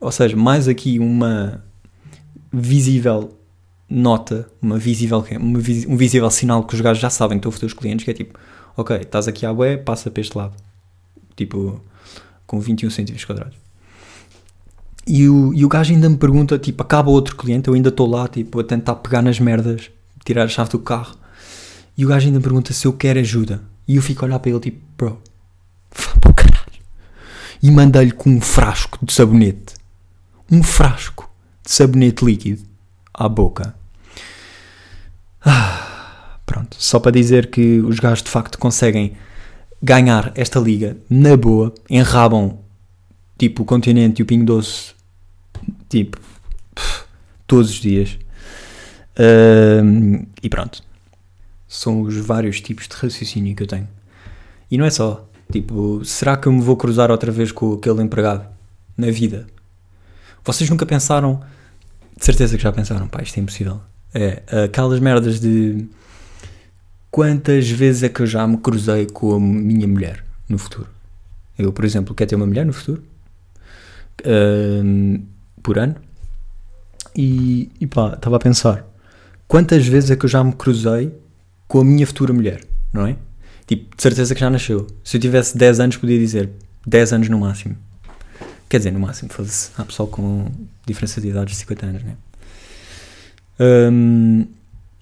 Ou 0.00 0.12
seja, 0.12 0.36
mais 0.36 0.68
aqui 0.68 0.98
uma 0.98 1.64
visível 2.52 3.36
nota, 3.88 4.48
uma 4.60 4.78
visível, 4.78 5.24
uma 5.40 5.58
vis, 5.58 5.86
um 5.86 5.96
visível 5.96 6.30
sinal 6.30 6.64
que 6.64 6.74
os 6.74 6.80
gajos 6.80 7.00
já 7.00 7.10
sabem 7.10 7.38
que 7.38 7.40
estão 7.40 7.50
a 7.50 7.52
fazer 7.52 7.66
os 7.66 7.74
clientes, 7.74 8.04
que 8.04 8.10
é 8.10 8.14
tipo, 8.14 8.38
ok, 8.76 8.96
estás 8.96 9.28
aqui 9.28 9.46
à 9.46 9.52
bué, 9.52 9.76
passa 9.76 10.10
para 10.10 10.20
este 10.20 10.36
lado. 10.36 10.54
Tipo, 11.36 11.80
com 12.46 12.60
21 12.60 12.90
centímetros 12.90 13.24
quadrados. 13.24 13.56
E 15.06 15.28
o, 15.28 15.52
e 15.52 15.64
o 15.64 15.68
gajo 15.68 15.92
ainda 15.92 16.08
me 16.08 16.16
pergunta, 16.16 16.58
tipo, 16.58 16.82
acaba 16.82 17.10
outro 17.10 17.36
cliente, 17.36 17.68
eu 17.68 17.74
ainda 17.74 17.90
estou 17.90 18.08
lá, 18.08 18.26
tipo, 18.26 18.60
a 18.60 18.64
tentar 18.64 18.96
pegar 18.96 19.20
nas 19.22 19.38
merdas, 19.38 19.90
tirar 20.24 20.44
a 20.44 20.48
chave 20.48 20.70
do 20.70 20.78
carro. 20.78 21.16
E 21.96 22.04
o 22.04 22.08
gajo 22.08 22.26
ainda 22.26 22.38
me 22.38 22.42
pergunta 22.42 22.72
se 22.72 22.86
eu 22.86 22.92
quero 22.92 23.20
ajuda. 23.20 23.62
E 23.86 23.96
eu 23.96 24.02
fico 24.02 24.24
a 24.24 24.28
olhar 24.28 24.38
para 24.38 24.50
ele, 24.50 24.60
tipo, 24.60 24.80
bro, 24.96 25.20
para 26.20 26.30
o 26.30 26.34
caralho. 26.34 26.53
E 27.64 27.70
mandei-lhe 27.70 28.12
com 28.12 28.28
um 28.28 28.42
frasco 28.42 28.98
de 29.02 29.10
sabonete. 29.10 29.72
Um 30.52 30.62
frasco 30.62 31.30
de 31.64 31.72
sabonete 31.72 32.22
líquido 32.22 32.62
à 33.14 33.26
boca. 33.26 33.74
Ah, 35.42 36.40
pronto, 36.44 36.76
só 36.78 37.00
para 37.00 37.12
dizer 37.12 37.50
que 37.50 37.80
os 37.80 37.98
gajos 37.98 38.22
de 38.22 38.28
facto 38.28 38.58
conseguem 38.58 39.16
ganhar 39.82 40.30
esta 40.34 40.60
liga 40.60 40.98
na 41.08 41.38
boa, 41.38 41.72
enrabam 41.88 42.58
tipo 43.38 43.62
o 43.62 43.64
continente 43.64 44.20
e 44.20 44.22
o 44.22 44.26
Pingo 44.26 44.44
Doce, 44.44 44.92
tipo, 45.88 46.20
todos 47.46 47.70
os 47.70 47.76
dias. 47.76 48.18
Uh, 49.16 50.26
e 50.42 50.50
pronto. 50.50 50.82
São 51.66 52.02
os 52.02 52.14
vários 52.18 52.60
tipos 52.60 52.86
de 52.86 52.94
raciocínio 52.94 53.56
que 53.56 53.62
eu 53.62 53.66
tenho. 53.66 53.88
E 54.70 54.76
não 54.76 54.84
é 54.84 54.90
só. 54.90 55.26
Tipo, 55.54 56.04
será 56.04 56.36
que 56.36 56.48
eu 56.48 56.52
me 56.52 56.60
vou 56.60 56.76
cruzar 56.76 57.12
outra 57.12 57.30
vez 57.30 57.52
com 57.52 57.74
aquele 57.74 58.02
empregado 58.02 58.44
na 58.98 59.08
vida? 59.12 59.46
Vocês 60.44 60.68
nunca 60.68 60.84
pensaram 60.84 61.40
de 62.16 62.24
certeza 62.24 62.56
que 62.56 62.62
já 62.64 62.72
pensaram, 62.72 63.06
pá, 63.06 63.22
isto 63.22 63.38
é 63.38 63.40
impossível. 63.40 63.80
É, 64.12 64.42
aquelas 64.64 64.98
merdas 64.98 65.38
de 65.38 65.86
quantas 67.08 67.70
vezes 67.70 68.02
é 68.02 68.08
que 68.08 68.20
eu 68.20 68.26
já 68.26 68.44
me 68.48 68.56
cruzei 68.56 69.06
com 69.06 69.36
a 69.36 69.38
minha 69.38 69.86
mulher 69.86 70.24
no 70.48 70.58
futuro? 70.58 70.88
Eu, 71.56 71.72
por 71.72 71.84
exemplo, 71.84 72.16
quero 72.16 72.30
ter 72.30 72.34
uma 72.34 72.46
mulher 72.46 72.66
no 72.66 72.72
futuro 72.72 73.04
uh, 74.22 75.22
por 75.62 75.78
ano 75.78 75.94
e, 77.14 77.70
e 77.80 77.86
pá, 77.86 78.14
estava 78.14 78.34
a 78.34 78.40
pensar 78.40 78.84
quantas 79.46 79.86
vezes 79.86 80.10
é 80.10 80.16
que 80.16 80.24
eu 80.24 80.28
já 80.28 80.42
me 80.42 80.52
cruzei 80.52 81.16
com 81.68 81.78
a 81.78 81.84
minha 81.84 82.04
futura 82.08 82.32
mulher, 82.32 82.60
não 82.92 83.06
é? 83.06 83.16
Tipo, 83.66 83.96
de 83.96 84.02
certeza 84.02 84.34
que 84.34 84.40
já 84.40 84.50
nasceu. 84.50 84.86
Se 85.02 85.16
eu 85.16 85.20
tivesse 85.20 85.56
10 85.56 85.80
anos, 85.80 85.96
podia 85.96 86.18
dizer 86.18 86.50
10 86.86 87.12
anos 87.14 87.28
no 87.28 87.38
máximo. 87.38 87.76
Quer 88.68 88.78
dizer, 88.78 88.90
no 88.90 89.00
máximo, 89.00 89.32
foda-se. 89.32 89.70
Há 89.76 89.84
pessoal 89.84 90.08
com 90.08 90.50
diferença 90.86 91.20
de 91.20 91.28
idades 91.28 91.54
de 91.54 91.60
50 91.60 91.86
anos, 91.86 92.02
né? 92.02 92.16
Um, 93.60 94.46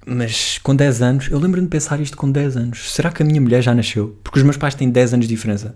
mas 0.06 0.58
com 0.58 0.74
10 0.74 1.02
anos, 1.02 1.28
eu 1.30 1.38
lembro-me 1.38 1.66
de 1.66 1.70
pensar 1.70 2.00
isto 2.00 2.16
com 2.16 2.30
10 2.30 2.56
anos. 2.56 2.92
Será 2.92 3.10
que 3.10 3.22
a 3.22 3.26
minha 3.26 3.40
mulher 3.40 3.62
já 3.62 3.74
nasceu? 3.74 4.18
Porque 4.22 4.38
os 4.38 4.44
meus 4.44 4.56
pais 4.56 4.74
têm 4.74 4.90
10 4.90 5.14
anos 5.14 5.26
de 5.26 5.34
diferença. 5.34 5.74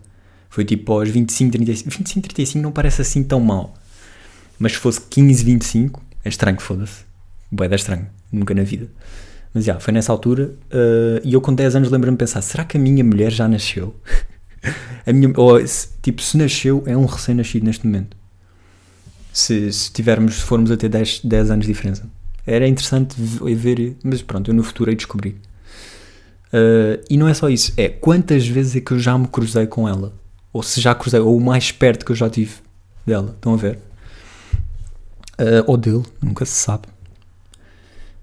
Foi 0.49 0.64
tipo 0.64 0.93
aos 0.93 1.09
25, 1.09 1.52
35. 1.52 1.90
25, 1.90 2.21
35 2.28 2.62
não 2.62 2.73
parece 2.73 3.02
assim 3.02 3.23
tão 3.23 3.40
mal. 3.40 3.75
Mas 4.59 4.73
se 4.73 4.78
fosse 4.78 5.00
15, 5.00 5.45
25, 5.45 6.02
é 6.25 6.28
estranho, 6.28 6.61
foda-se. 6.61 7.05
Boé, 7.50 7.69
é 7.71 7.75
estranho. 7.75 8.07
Nunca 8.33 8.55
na 8.55 8.62
vida. 8.62 8.88
Mas 9.57 9.65
já, 9.65 9.81
foi 9.81 9.91
nessa 9.91 10.13
altura. 10.13 10.55
Uh, 10.71 11.19
e 11.25 11.33
eu 11.33 11.41
com 11.41 11.55
10 11.55 11.77
anos 11.77 11.91
lembro-me 11.91 12.15
de 12.15 12.19
pensar: 12.19 12.43
será 12.43 12.63
que 12.63 12.77
a 12.77 12.81
minha 12.81 13.03
mulher 13.03 13.33
já 13.33 13.49
nasceu? 13.49 13.97
a 15.07 15.11
minha, 15.15 15.33
ou, 15.35 15.59
tipo, 16.03 16.21
se 16.21 16.37
nasceu, 16.37 16.83
é 16.85 16.95
um 16.95 17.07
recém-nascido 17.07 17.65
neste 17.65 17.87
momento. 17.87 18.15
Se, 19.33 19.73
se 19.73 19.91
tivermos, 19.91 20.35
se 20.35 20.43
formos 20.43 20.71
a 20.71 20.77
ter 20.77 20.91
10, 20.91 21.23
10 21.25 21.51
anos 21.51 21.65
de 21.65 21.73
diferença. 21.73 22.07
Era 22.47 22.69
interessante 22.69 23.17
ver, 23.19 23.97
mas 24.05 24.21
pronto, 24.21 24.51
eu 24.51 24.55
no 24.55 24.63
futuro 24.63 24.91
hei 24.91 24.97
descobrir. 24.97 25.41
Uh, 26.53 27.03
e 27.09 27.17
não 27.17 27.27
é 27.27 27.33
só 27.33 27.49
isso, 27.49 27.73
é 27.79 27.89
quantas 27.89 28.47
vezes 28.47 28.77
é 28.77 28.81
que 28.83 28.93
eu 28.93 28.99
já 28.99 29.17
me 29.17 29.27
cruzei 29.27 29.67
com 29.67 29.89
ela, 29.89 30.13
ou 30.53 30.63
se 30.63 30.83
já 30.83 30.95
cruzei, 30.95 31.19
ou 31.19 31.35
o 31.35 31.41
mais 31.41 31.73
perto 31.73 32.05
que 32.05 32.13
eu 32.13 32.17
já 32.17 32.29
tive 32.29 32.57
dela, 33.07 33.33
estão 33.35 33.55
a 33.55 33.57
ver? 33.57 33.79
Uh, 35.41 35.65
ou 35.67 35.79
dele, 35.79 36.05
nunca 36.23 36.45
se 36.45 36.53
sabe. 36.53 36.96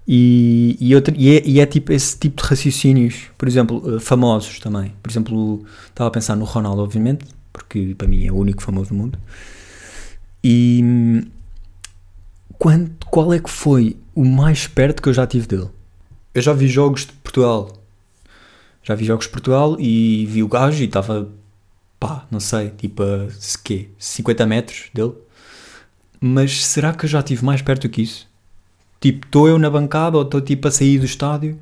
E, 0.06 0.76
e, 0.78 0.94
outra, 0.94 1.14
e, 1.16 1.36
é, 1.36 1.42
e, 1.46 1.60
é, 1.60 1.66
tipo 1.66 1.92
esse 1.92 2.18
tipo 2.18 2.42
de 2.42 2.48
raciocínios, 2.48 3.30
por 3.38 3.48
exemplo, 3.48 3.96
uh, 3.96 4.00
famosos 4.00 4.58
também. 4.58 4.92
Por 5.02 5.10
exemplo, 5.10 5.64
estava 5.88 6.08
a 6.08 6.10
pensar 6.10 6.36
no 6.36 6.44
Ronaldo, 6.44 6.82
obviamente, 6.82 7.24
porque 7.52 7.94
para 7.96 8.06
mim 8.06 8.26
é 8.26 8.32
o 8.32 8.36
único 8.36 8.62
famoso 8.62 8.90
do 8.90 8.94
mundo. 8.96 9.18
E 10.42 11.24
quando, 12.58 12.90
qual 13.10 13.32
é 13.32 13.38
que 13.38 13.48
foi 13.48 13.96
o 14.14 14.24
mais 14.24 14.66
perto 14.66 15.02
que 15.02 15.08
eu 15.08 15.14
já 15.14 15.26
tive 15.26 15.46
dele? 15.46 15.68
Eu 16.34 16.42
já 16.42 16.52
vi 16.52 16.68
jogos 16.68 17.06
de 17.06 17.12
Portugal. 17.12 17.72
Já 18.82 18.94
vi 18.94 19.06
jogos 19.06 19.24
de 19.24 19.32
Portugal 19.32 19.76
e 19.80 20.26
vi 20.26 20.42
o 20.42 20.48
gajo 20.48 20.82
e 20.82 20.86
estava, 20.86 21.30
pá, 21.98 22.26
não 22.30 22.40
sei, 22.40 22.70
tipo 22.70 23.02
a 23.02 23.28
quê, 23.62 23.88
50 23.98 24.46
metros 24.46 24.90
dele. 24.92 25.14
Mas 26.20 26.66
será 26.66 26.92
que 26.92 27.06
eu 27.06 27.08
já 27.08 27.22
tive 27.22 27.44
mais 27.44 27.62
perto 27.62 27.82
do 27.82 27.88
que 27.88 28.02
isso? 28.02 28.28
Tipo, 29.04 29.26
estou 29.26 29.46
eu 29.46 29.58
na 29.58 29.68
bancada 29.68 30.16
ou 30.16 30.22
estou 30.22 30.40
tipo 30.40 30.66
a 30.66 30.70
sair 30.70 30.98
do 30.98 31.04
estádio 31.04 31.58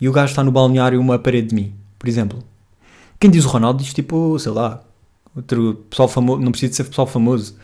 e 0.00 0.08
o 0.08 0.12
gajo 0.12 0.32
está 0.32 0.42
no 0.42 0.50
balneário 0.50 1.00
uma 1.00 1.20
parede 1.20 1.50
de 1.50 1.54
mim, 1.54 1.72
por 1.96 2.08
exemplo. 2.08 2.42
Quem 3.20 3.30
diz 3.30 3.44
o 3.44 3.48
Ronaldo 3.48 3.80
diz 3.80 3.94
tipo, 3.94 4.36
sei 4.40 4.50
lá, 4.50 4.82
outro 5.36 5.84
pessoal 5.88 6.08
famoso, 6.08 6.42
não 6.42 6.50
precisa 6.50 6.70
de 6.70 6.76
ser 6.76 6.84
pessoal 6.84 7.06
famoso. 7.06 7.54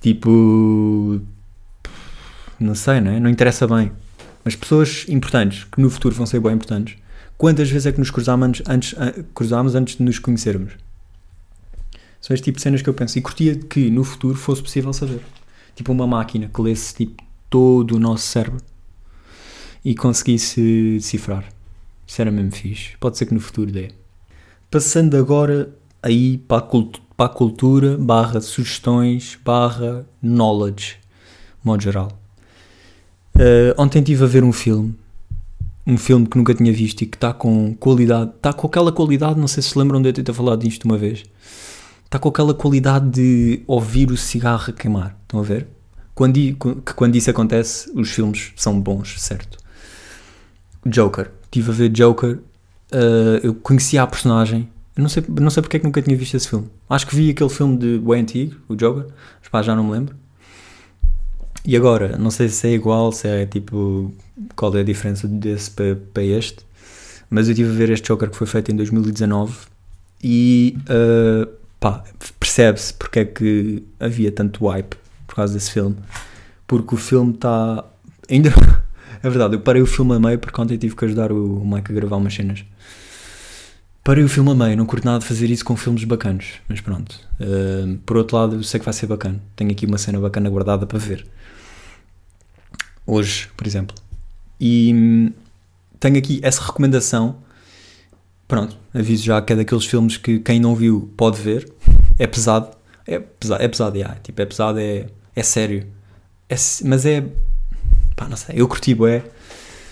Tipo, 0.00 1.20
não 2.58 2.74
sei, 2.74 3.02
não 3.02 3.10
é? 3.10 3.20
Não 3.20 3.28
interessa 3.28 3.68
bem. 3.68 3.92
Mas 4.42 4.56
pessoas 4.56 5.04
importantes, 5.10 5.64
que 5.64 5.78
no 5.78 5.90
futuro 5.90 6.14
vão 6.14 6.24
ser 6.24 6.40
bem 6.40 6.54
importantes, 6.54 6.96
Quantas 7.36 7.70
vezes 7.70 7.84
é 7.84 7.92
que 7.92 7.98
nos 7.98 8.10
cruzámos 8.10 8.62
antes, 8.66 8.94
cruzámos 9.32 9.74
antes 9.74 9.96
de 9.96 10.02
nos 10.02 10.18
conhecermos? 10.18 10.72
São 12.18 12.34
este 12.34 12.44
tipo 12.44 12.56
de 12.56 12.62
cenas 12.62 12.80
que 12.80 12.88
eu 12.88 12.94
penso. 12.94 13.16
E 13.18 13.22
curtia 13.22 13.54
que 13.54 13.90
no 13.90 14.02
futuro 14.02 14.36
fosse 14.36 14.60
possível 14.60 14.92
saber. 14.92 15.20
Tipo 15.76 15.92
uma 15.92 16.04
máquina 16.04 16.50
que 16.52 16.60
lesse 16.60 16.94
tipo, 16.94 17.27
todo 17.48 17.96
o 17.96 17.98
nosso 17.98 18.26
cérebro 18.26 18.60
e 19.84 19.94
conseguisse 19.94 20.94
decifrar. 20.94 21.44
Isso 22.06 22.20
era 22.20 22.30
mesmo 22.30 22.52
fixe. 22.52 22.96
Pode 22.98 23.18
ser 23.18 23.26
que 23.26 23.34
no 23.34 23.40
futuro 23.40 23.70
dê. 23.70 23.90
Passando 24.70 25.16
agora 25.16 25.74
aí 26.02 26.38
para 26.38 26.58
a, 26.58 26.62
cult 26.62 27.00
para 27.16 27.26
a 27.26 27.28
cultura, 27.28 27.96
barra 27.98 28.40
sugestões, 28.40 29.38
barra 29.44 30.06
knowledge, 30.22 30.96
modo 31.64 31.82
geral. 31.82 32.18
Uh, 33.34 33.74
ontem 33.76 34.00
estive 34.00 34.24
a 34.24 34.26
ver 34.26 34.44
um 34.44 34.52
filme, 34.52 34.94
um 35.86 35.96
filme 35.96 36.26
que 36.26 36.36
nunca 36.36 36.54
tinha 36.54 36.72
visto 36.72 37.02
e 37.02 37.06
que 37.06 37.16
está 37.16 37.32
com 37.32 37.74
qualidade, 37.74 38.32
está 38.36 38.52
com 38.52 38.66
aquela 38.66 38.92
qualidade, 38.92 39.38
não 39.38 39.48
sei 39.48 39.62
se 39.62 39.78
lembram 39.78 40.02
de 40.02 40.08
eu 40.08 40.12
ter 40.12 40.32
falado 40.32 40.60
disto 40.60 40.84
uma 40.84 40.98
vez, 40.98 41.24
está 42.04 42.18
com 42.18 42.28
aquela 42.28 42.52
qualidade 42.52 43.08
de 43.10 43.62
ouvir 43.66 44.10
o 44.10 44.16
cigarro 44.16 44.72
queimar, 44.72 45.16
estão 45.22 45.40
a 45.40 45.42
ver? 45.42 45.66
Quando, 46.18 46.34
que 46.34 46.94
quando 46.96 47.14
isso 47.14 47.30
acontece, 47.30 47.88
os 47.94 48.10
filmes 48.10 48.52
são 48.56 48.80
bons, 48.80 49.22
certo? 49.22 49.56
Joker, 50.84 51.30
estive 51.44 51.70
a 51.70 51.74
ver 51.74 51.88
Joker, 51.90 52.40
uh, 52.92 53.38
eu 53.40 53.54
conhecia 53.54 54.02
a 54.02 54.06
personagem, 54.08 54.68
eu 54.96 55.02
não 55.02 55.08
sei, 55.08 55.22
não 55.28 55.48
sei 55.48 55.62
porque 55.62 55.76
é 55.76 55.78
que 55.78 55.86
nunca 55.86 56.02
tinha 56.02 56.16
visto 56.16 56.36
esse 56.36 56.48
filme. 56.48 56.68
Acho 56.90 57.06
que 57.06 57.14
vi 57.14 57.30
aquele 57.30 57.48
filme 57.48 57.78
de 57.78 57.98
bem 58.00 58.22
antigo, 58.22 58.56
o 58.68 58.74
Joker, 58.74 59.06
mas 59.40 59.48
pá, 59.48 59.62
já 59.62 59.76
não 59.76 59.84
me 59.84 59.92
lembro. 59.92 60.16
E 61.64 61.76
agora, 61.76 62.18
não 62.18 62.32
sei 62.32 62.48
se 62.48 62.66
é 62.66 62.72
igual, 62.72 63.12
se 63.12 63.28
é 63.28 63.46
tipo. 63.46 64.12
Qual 64.56 64.76
é 64.76 64.80
a 64.80 64.82
diferença 64.82 65.28
desse 65.28 65.70
para, 65.70 65.94
para 66.12 66.24
este, 66.24 66.66
mas 67.30 67.46
eu 67.46 67.52
estive 67.52 67.70
a 67.70 67.74
ver 67.74 67.90
este 67.90 68.08
Joker 68.08 68.28
que 68.28 68.36
foi 68.36 68.48
feito 68.48 68.72
em 68.72 68.74
2019 68.74 69.54
e. 70.20 70.76
Uh, 70.90 71.48
pá, 71.78 72.02
percebe-se 72.40 72.92
porque 72.92 73.20
é 73.20 73.24
que 73.24 73.84
havia 74.00 74.32
tanto 74.32 74.66
hype 74.66 74.96
causa 75.38 75.54
desse 75.54 75.70
filme. 75.70 75.96
Porque 76.66 76.94
o 76.94 76.98
filme 76.98 77.34
está. 77.34 77.84
Ainda. 78.30 78.50
é 79.22 79.28
verdade, 79.28 79.54
eu 79.54 79.60
parei 79.60 79.82
o 79.82 79.86
filme 79.86 80.14
a 80.14 80.20
meio 80.20 80.38
porque 80.38 80.60
ontem 80.60 80.76
tive 80.76 80.94
que 80.94 81.04
ajudar 81.04 81.32
o 81.32 81.64
Mike 81.64 81.90
a 81.90 81.94
gravar 81.94 82.16
umas 82.16 82.34
cenas. 82.34 82.64
Parei 84.04 84.24
o 84.24 84.28
filme 84.28 84.50
a 84.50 84.54
meio, 84.54 84.76
não 84.76 84.86
curto 84.86 85.04
nada 85.04 85.18
de 85.18 85.26
fazer 85.26 85.50
isso 85.50 85.62
com 85.64 85.76
filmes 85.76 86.02
bacanos, 86.04 86.54
mas 86.66 86.80
pronto. 86.80 87.20
Uh, 87.38 87.98
por 88.06 88.16
outro 88.16 88.38
lado, 88.38 88.56
eu 88.56 88.62
sei 88.62 88.80
que 88.80 88.84
vai 88.86 88.94
ser 88.94 89.06
bacana. 89.06 89.38
Tenho 89.54 89.70
aqui 89.70 89.84
uma 89.84 89.98
cena 89.98 90.18
bacana 90.18 90.48
guardada 90.48 90.86
para 90.86 90.98
ver. 90.98 91.26
Hoje, 93.06 93.48
por 93.54 93.66
exemplo. 93.66 93.94
E 94.58 94.92
hum, 94.94 95.32
tenho 96.00 96.16
aqui 96.16 96.40
essa 96.42 96.62
recomendação. 96.62 97.36
Pronto, 98.46 98.78
aviso 98.94 99.24
já 99.24 99.42
que 99.42 99.52
é 99.52 99.56
daqueles 99.56 99.84
filmes 99.84 100.16
que 100.16 100.38
quem 100.38 100.58
não 100.58 100.74
viu 100.74 101.12
pode 101.16 101.40
ver. 101.40 101.70
É 102.20 102.26
pesado. 102.26 102.76
É 103.06 103.20
pesado, 103.20 103.62
é 103.62 103.68
pesado, 103.68 103.96
yeah. 103.96 104.18
tipo, 104.20 104.42
é 104.42 104.44
pesado, 104.44 104.80
é, 104.80 105.06
é 105.38 105.42
sério. 105.42 105.86
É, 106.48 106.56
mas 106.84 107.06
é. 107.06 107.24
Pá, 108.16 108.28
não 108.28 108.36
sei, 108.36 108.60
eu 108.60 108.66
curti, 108.66 108.96
é. 109.06 109.22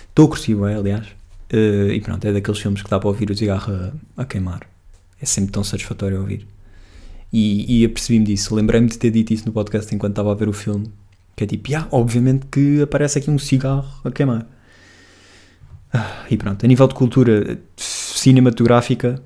Estou 0.09 0.25
a 0.25 0.29
curtir, 0.29 0.53
é, 0.53 0.75
aliás. 0.75 1.07
Uh, 1.53 1.91
e 1.91 2.01
pronto, 2.01 2.25
é 2.25 2.33
daqueles 2.33 2.59
filmes 2.59 2.81
que 2.81 2.89
dá 2.89 2.99
para 2.99 3.07
ouvir 3.07 3.29
o 3.31 3.37
cigarro 3.37 3.73
a, 3.73 4.21
a 4.21 4.25
queimar. 4.25 4.67
É 5.21 5.25
sempre 5.25 5.51
tão 5.51 5.63
satisfatório 5.63 6.19
ouvir. 6.19 6.45
E, 7.31 7.81
e 7.81 7.85
apercebi-me 7.85 8.25
disso. 8.25 8.53
Lembrei-me 8.53 8.87
de 8.87 8.97
ter 8.97 9.11
dito 9.11 9.33
isso 9.33 9.45
no 9.45 9.51
podcast 9.51 9.93
enquanto 9.93 10.13
estava 10.13 10.31
a 10.31 10.35
ver 10.35 10.49
o 10.49 10.53
filme. 10.53 10.91
Que 11.35 11.43
é 11.43 11.47
tipo, 11.47 11.69
yeah, 11.69 11.87
obviamente 11.91 12.47
que 12.47 12.81
aparece 12.81 13.19
aqui 13.19 13.29
um 13.29 13.37
cigarro 13.37 13.87
a 14.03 14.11
queimar. 14.11 14.45
Ah, 15.93 16.25
e 16.29 16.35
pronto, 16.35 16.65
a 16.65 16.67
nível 16.67 16.87
de 16.87 16.95
cultura 16.95 17.59
cinematográfica, 17.77 19.21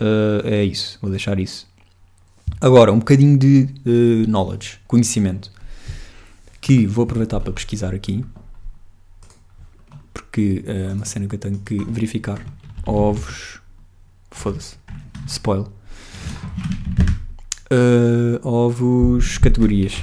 uh, 0.00 0.46
é 0.46 0.64
isso. 0.64 0.98
Vou 1.00 1.10
deixar 1.10 1.38
isso. 1.38 1.66
Agora, 2.60 2.92
um 2.92 2.98
bocadinho 2.98 3.38
de 3.38 3.68
uh, 3.86 4.30
knowledge, 4.30 4.78
conhecimento. 4.86 5.50
Que 6.60 6.86
vou 6.86 7.04
aproveitar 7.04 7.38
para 7.40 7.52
pesquisar 7.52 7.94
aqui 7.94 8.24
porque 10.36 10.62
é 10.66 10.92
uma 10.92 11.06
cena 11.06 11.26
que 11.26 11.34
eu 11.34 11.38
tenho 11.38 11.58
que 11.60 11.82
verificar. 11.84 12.44
Ovos. 12.84 13.58
Foda-se. 14.30 14.76
Spoil. 15.26 15.72
Uh, 17.72 18.46
ovos. 18.46 19.38
Categorias. 19.38 20.02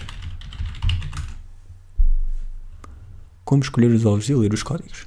Como 3.46 3.62
escolher 3.62 3.92
os 3.92 4.06
ovos 4.06 4.28
e 4.28 4.34
ler 4.34 4.52
os 4.52 4.64
códigos. 4.64 5.06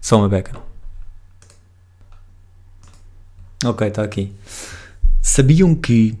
Só 0.00 0.18
uma 0.18 0.28
beca. 0.28 0.60
Ok, 3.64 3.86
está 3.86 4.02
aqui. 4.02 4.34
Sabiam 5.38 5.72
que 5.72 6.18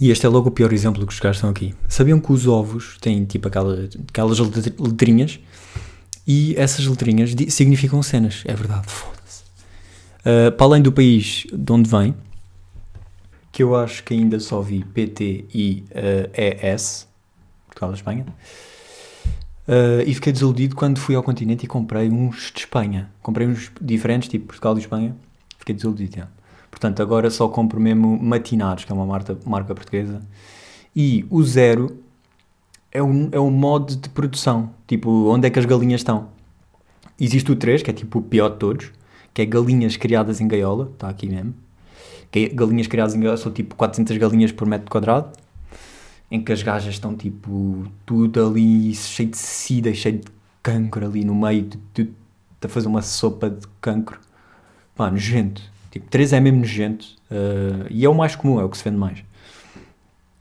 e 0.00 0.12
este 0.12 0.26
é 0.26 0.28
logo 0.28 0.48
o 0.48 0.52
pior 0.52 0.72
exemplo 0.72 1.04
que 1.04 1.12
os 1.12 1.18
gajos 1.18 1.38
estão 1.38 1.50
aqui. 1.50 1.74
Sabiam 1.88 2.20
que 2.20 2.30
os 2.30 2.46
ovos 2.46 2.96
têm 3.00 3.24
tipo 3.24 3.48
aquela, 3.48 3.88
aquelas 4.08 4.38
letrinhas 4.38 5.40
e 6.24 6.54
essas 6.56 6.86
letrinhas 6.86 7.34
significam 7.48 8.00
cenas. 8.04 8.44
É 8.44 8.54
verdade, 8.54 8.86
foda-se. 8.86 9.42
Uh, 10.20 10.52
para 10.52 10.66
além 10.66 10.82
do 10.82 10.92
país 10.92 11.48
de 11.52 11.72
onde 11.72 11.90
vem, 11.90 12.14
que 13.50 13.64
eu 13.64 13.74
acho 13.74 14.04
que 14.04 14.14
ainda 14.14 14.38
só 14.38 14.60
vi 14.60 14.84
PT 14.84 15.46
e 15.52 15.84
uh, 15.90 16.64
ES, 16.64 17.08
Portugal 17.66 17.90
e 17.90 17.94
Espanha, 17.94 18.26
uh, 19.66 20.02
e 20.06 20.14
fiquei 20.14 20.32
desiludido 20.32 20.76
quando 20.76 21.00
fui 21.00 21.16
ao 21.16 21.24
continente 21.24 21.64
e 21.64 21.66
comprei 21.66 22.08
uns 22.08 22.52
de 22.54 22.60
Espanha. 22.60 23.10
Comprei 23.20 23.48
uns 23.48 23.68
diferentes, 23.80 24.28
tipo 24.28 24.46
Portugal 24.46 24.76
e 24.76 24.80
Espanha. 24.80 25.16
Fiquei 25.58 25.74
desiludido, 25.74 26.18
já. 26.18 26.35
Portanto, 26.76 27.00
agora 27.00 27.30
só 27.30 27.48
compro 27.48 27.80
mesmo 27.80 28.22
Matinados, 28.22 28.84
que 28.84 28.92
é 28.92 28.94
uma 28.94 29.06
marca, 29.06 29.38
marca 29.46 29.74
portuguesa. 29.74 30.20
E 30.94 31.24
o 31.30 31.42
zero 31.42 32.02
é 32.92 33.02
um, 33.02 33.30
é 33.32 33.40
um 33.40 33.50
modo 33.50 33.96
de 33.96 34.10
produção. 34.10 34.68
Tipo, 34.86 35.10
onde 35.30 35.46
é 35.46 35.50
que 35.50 35.58
as 35.58 35.64
galinhas 35.64 36.02
estão? 36.02 36.28
Existe 37.18 37.50
o 37.50 37.56
3, 37.56 37.82
que 37.82 37.88
é 37.90 37.94
tipo 37.94 38.18
o 38.18 38.22
pior 38.22 38.50
de 38.50 38.56
todos, 38.58 38.92
que 39.32 39.40
é 39.40 39.46
galinhas 39.46 39.96
criadas 39.96 40.38
em 40.38 40.46
gaiola, 40.46 40.90
está 40.92 41.08
aqui 41.08 41.30
mesmo. 41.30 41.54
Que 42.30 42.40
é 42.40 42.48
galinhas 42.50 42.86
criadas 42.86 43.14
em 43.14 43.20
gaiola 43.20 43.38
são 43.38 43.50
tipo 43.50 43.74
400 43.74 44.14
galinhas 44.18 44.52
por 44.52 44.68
metro 44.68 44.90
quadrado, 44.90 45.32
em 46.30 46.44
que 46.44 46.52
as 46.52 46.62
gajas 46.62 46.92
estão 46.92 47.16
tipo 47.16 47.90
tudo 48.04 48.48
ali 48.48 48.94
cheio 48.94 49.30
de 49.30 49.38
sida, 49.38 49.94
cheio 49.94 50.18
de 50.18 50.26
cancro 50.62 51.06
ali 51.06 51.24
no 51.24 51.34
meio, 51.34 51.62
de, 51.62 51.78
de, 51.94 52.10
de 52.60 52.68
fazer 52.68 52.86
uma 52.86 53.00
sopa 53.00 53.48
de 53.48 53.66
cancro. 53.80 54.20
Pá, 54.94 55.10
nojento. 55.10 55.74
Tipo, 55.96 56.10
3 56.10 56.34
é 56.34 56.40
mesmo 56.40 56.58
nojento 56.58 57.06
uh, 57.30 57.86
e 57.88 58.04
é 58.04 58.08
o 58.08 58.14
mais 58.14 58.36
comum, 58.36 58.60
é 58.60 58.64
o 58.64 58.68
que 58.68 58.76
se 58.76 58.84
vende 58.84 58.98
mais. 58.98 59.24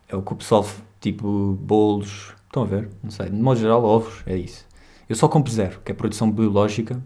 É 0.09 0.13
o 0.13 0.21
que 0.21 0.33
o 0.33 0.35
pessoal, 0.35 0.67
tipo, 0.99 1.57
bolos, 1.61 2.33
estão 2.43 2.63
a 2.63 2.65
ver? 2.65 2.89
Não 3.01 3.09
sei, 3.09 3.29
de 3.29 3.37
modo 3.37 3.57
geral, 3.57 3.81
ovos, 3.81 4.21
é 4.25 4.35
isso. 4.35 4.65
Eu 5.07 5.15
só 5.15 5.29
compro 5.29 5.49
zero, 5.49 5.79
que 5.79 5.93
é 5.93 5.95
produção 5.95 6.29
biológica. 6.29 7.01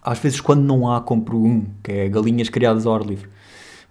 Às 0.00 0.20
vezes, 0.20 0.40
quando 0.40 0.62
não 0.62 0.88
há, 0.88 1.00
compro 1.00 1.42
um, 1.42 1.66
que 1.82 1.90
é 1.90 2.08
galinhas 2.08 2.48
criadas 2.48 2.86
ao 2.86 2.94
ar 2.94 3.02
livre. 3.02 3.28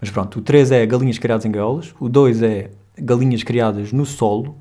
Mas 0.00 0.10
pronto, 0.10 0.38
o 0.38 0.42
3 0.42 0.72
é 0.72 0.86
galinhas 0.86 1.18
criadas 1.18 1.44
em 1.44 1.50
gaiolas, 1.50 1.94
o 2.00 2.08
2 2.08 2.42
é 2.42 2.70
galinhas 2.96 3.42
criadas 3.42 3.92
no 3.92 4.06
solo, 4.06 4.56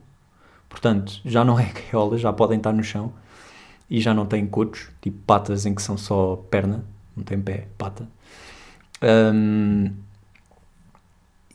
portanto, 0.68 1.22
já 1.24 1.46
não 1.46 1.58
é 1.58 1.72
gaiolas, 1.90 2.20
já 2.20 2.34
podem 2.34 2.58
estar 2.58 2.74
no 2.74 2.84
chão 2.84 3.14
e 3.90 4.02
já 4.02 4.14
não 4.14 4.26
têm 4.26 4.46
cotos, 4.46 4.90
tipo 5.02 5.20
patas 5.26 5.66
em 5.66 5.74
que 5.74 5.82
são 5.82 5.98
só 5.98 6.36
perna, 6.52 6.84
não 7.16 7.24
tem 7.24 7.40
pé, 7.40 7.70
pata. 7.78 8.06
Um, 9.02 9.92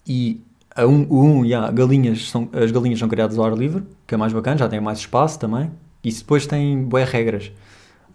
e 0.07 0.41
a 0.75 0.87
um, 0.87 1.07
o 1.09 1.23
um, 1.23 1.45
yeah, 1.45 1.71
galinhas 1.71 2.29
são, 2.29 2.49
as 2.53 2.71
galinhas 2.71 2.99
são 2.99 3.09
criadas 3.09 3.39
ao 3.39 3.45
ar 3.45 3.57
livre, 3.57 3.85
que 4.07 4.15
é 4.15 4.19
mais 4.19 4.33
bacana, 4.33 4.59
já 4.59 4.69
tem 4.69 4.81
mais 4.81 4.99
espaço 4.99 5.39
também. 5.39 5.71
E 6.03 6.13
depois 6.13 6.47
tem 6.47 6.83
boas 6.85 7.09
regras. 7.09 7.47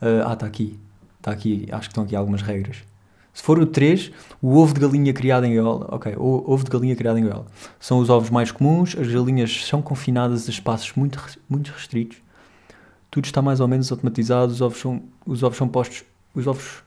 Uh, 0.01 0.27
ah, 0.27 0.33
está 0.33 0.45
aqui. 0.45 0.79
Está 1.17 1.31
aqui, 1.31 1.67
acho 1.71 1.81
que 1.81 1.91
estão 1.91 2.03
aqui 2.03 2.15
algumas 2.15 2.41
regras. 2.41 2.77
Se 3.33 3.43
for 3.43 3.59
o 3.59 3.65
3, 3.65 4.11
o 4.41 4.57
ovo 4.57 4.73
de 4.73 4.79
galinha 4.79 5.13
criado 5.13 5.45
em 5.45 5.53
gaiola. 5.53 5.87
Ok, 5.89 6.13
o 6.17 6.51
ovo 6.51 6.63
de 6.63 6.69
galinha 6.69 6.95
criado 6.95 7.17
em 7.17 7.23
gaiola. 7.23 7.45
São 7.79 7.99
os 7.99 8.09
ovos 8.09 8.29
mais 8.29 8.51
comuns, 8.51 8.95
as 8.97 9.07
galinhas 9.07 9.65
são 9.65 9.81
confinadas 9.81 10.47
a 10.47 10.51
espaços 10.51 10.93
muito, 10.95 11.21
muito 11.47 11.71
restritos. 11.71 12.17
Tudo 13.09 13.25
está 13.25 13.41
mais 13.41 13.59
ou 13.59 13.67
menos 13.67 13.91
automatizado, 13.91 14.51
os 14.51 14.61
ovos 14.61 14.79
são, 14.79 15.01
os 15.25 15.41
ovos 15.41 15.57
são 15.57 15.67
postos. 15.67 16.03
Os 16.35 16.47
ovos 16.47 16.83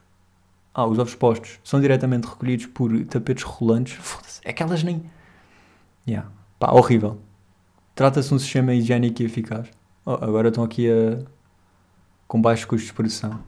ah, 0.73 0.87
os 0.87 0.97
ovos 0.97 1.13
postos 1.13 1.59
são 1.63 1.79
diretamente 1.79 2.27
recolhidos 2.27 2.65
por 2.65 3.05
tapetes 3.05 3.43
rolantes. 3.43 3.93
Foda-se, 3.93 4.41
é 4.43 4.51
que 4.51 4.63
elas 4.63 4.81
nem. 4.83 5.03
Yeah. 6.07 6.29
Pá, 6.57 6.71
horrível. 6.71 7.19
Trata-se 7.93 8.29
de 8.29 8.35
um 8.35 8.39
sistema 8.39 8.73
higiênico 8.73 9.21
e 9.21 9.25
eficaz. 9.25 9.67
Oh, 10.03 10.13
agora 10.13 10.47
estão 10.47 10.63
aqui 10.63 10.89
a. 10.89 11.19
com 12.27 12.41
baixos 12.41 12.65
custos 12.65 12.87
de 12.87 12.93
produção. 12.93 13.39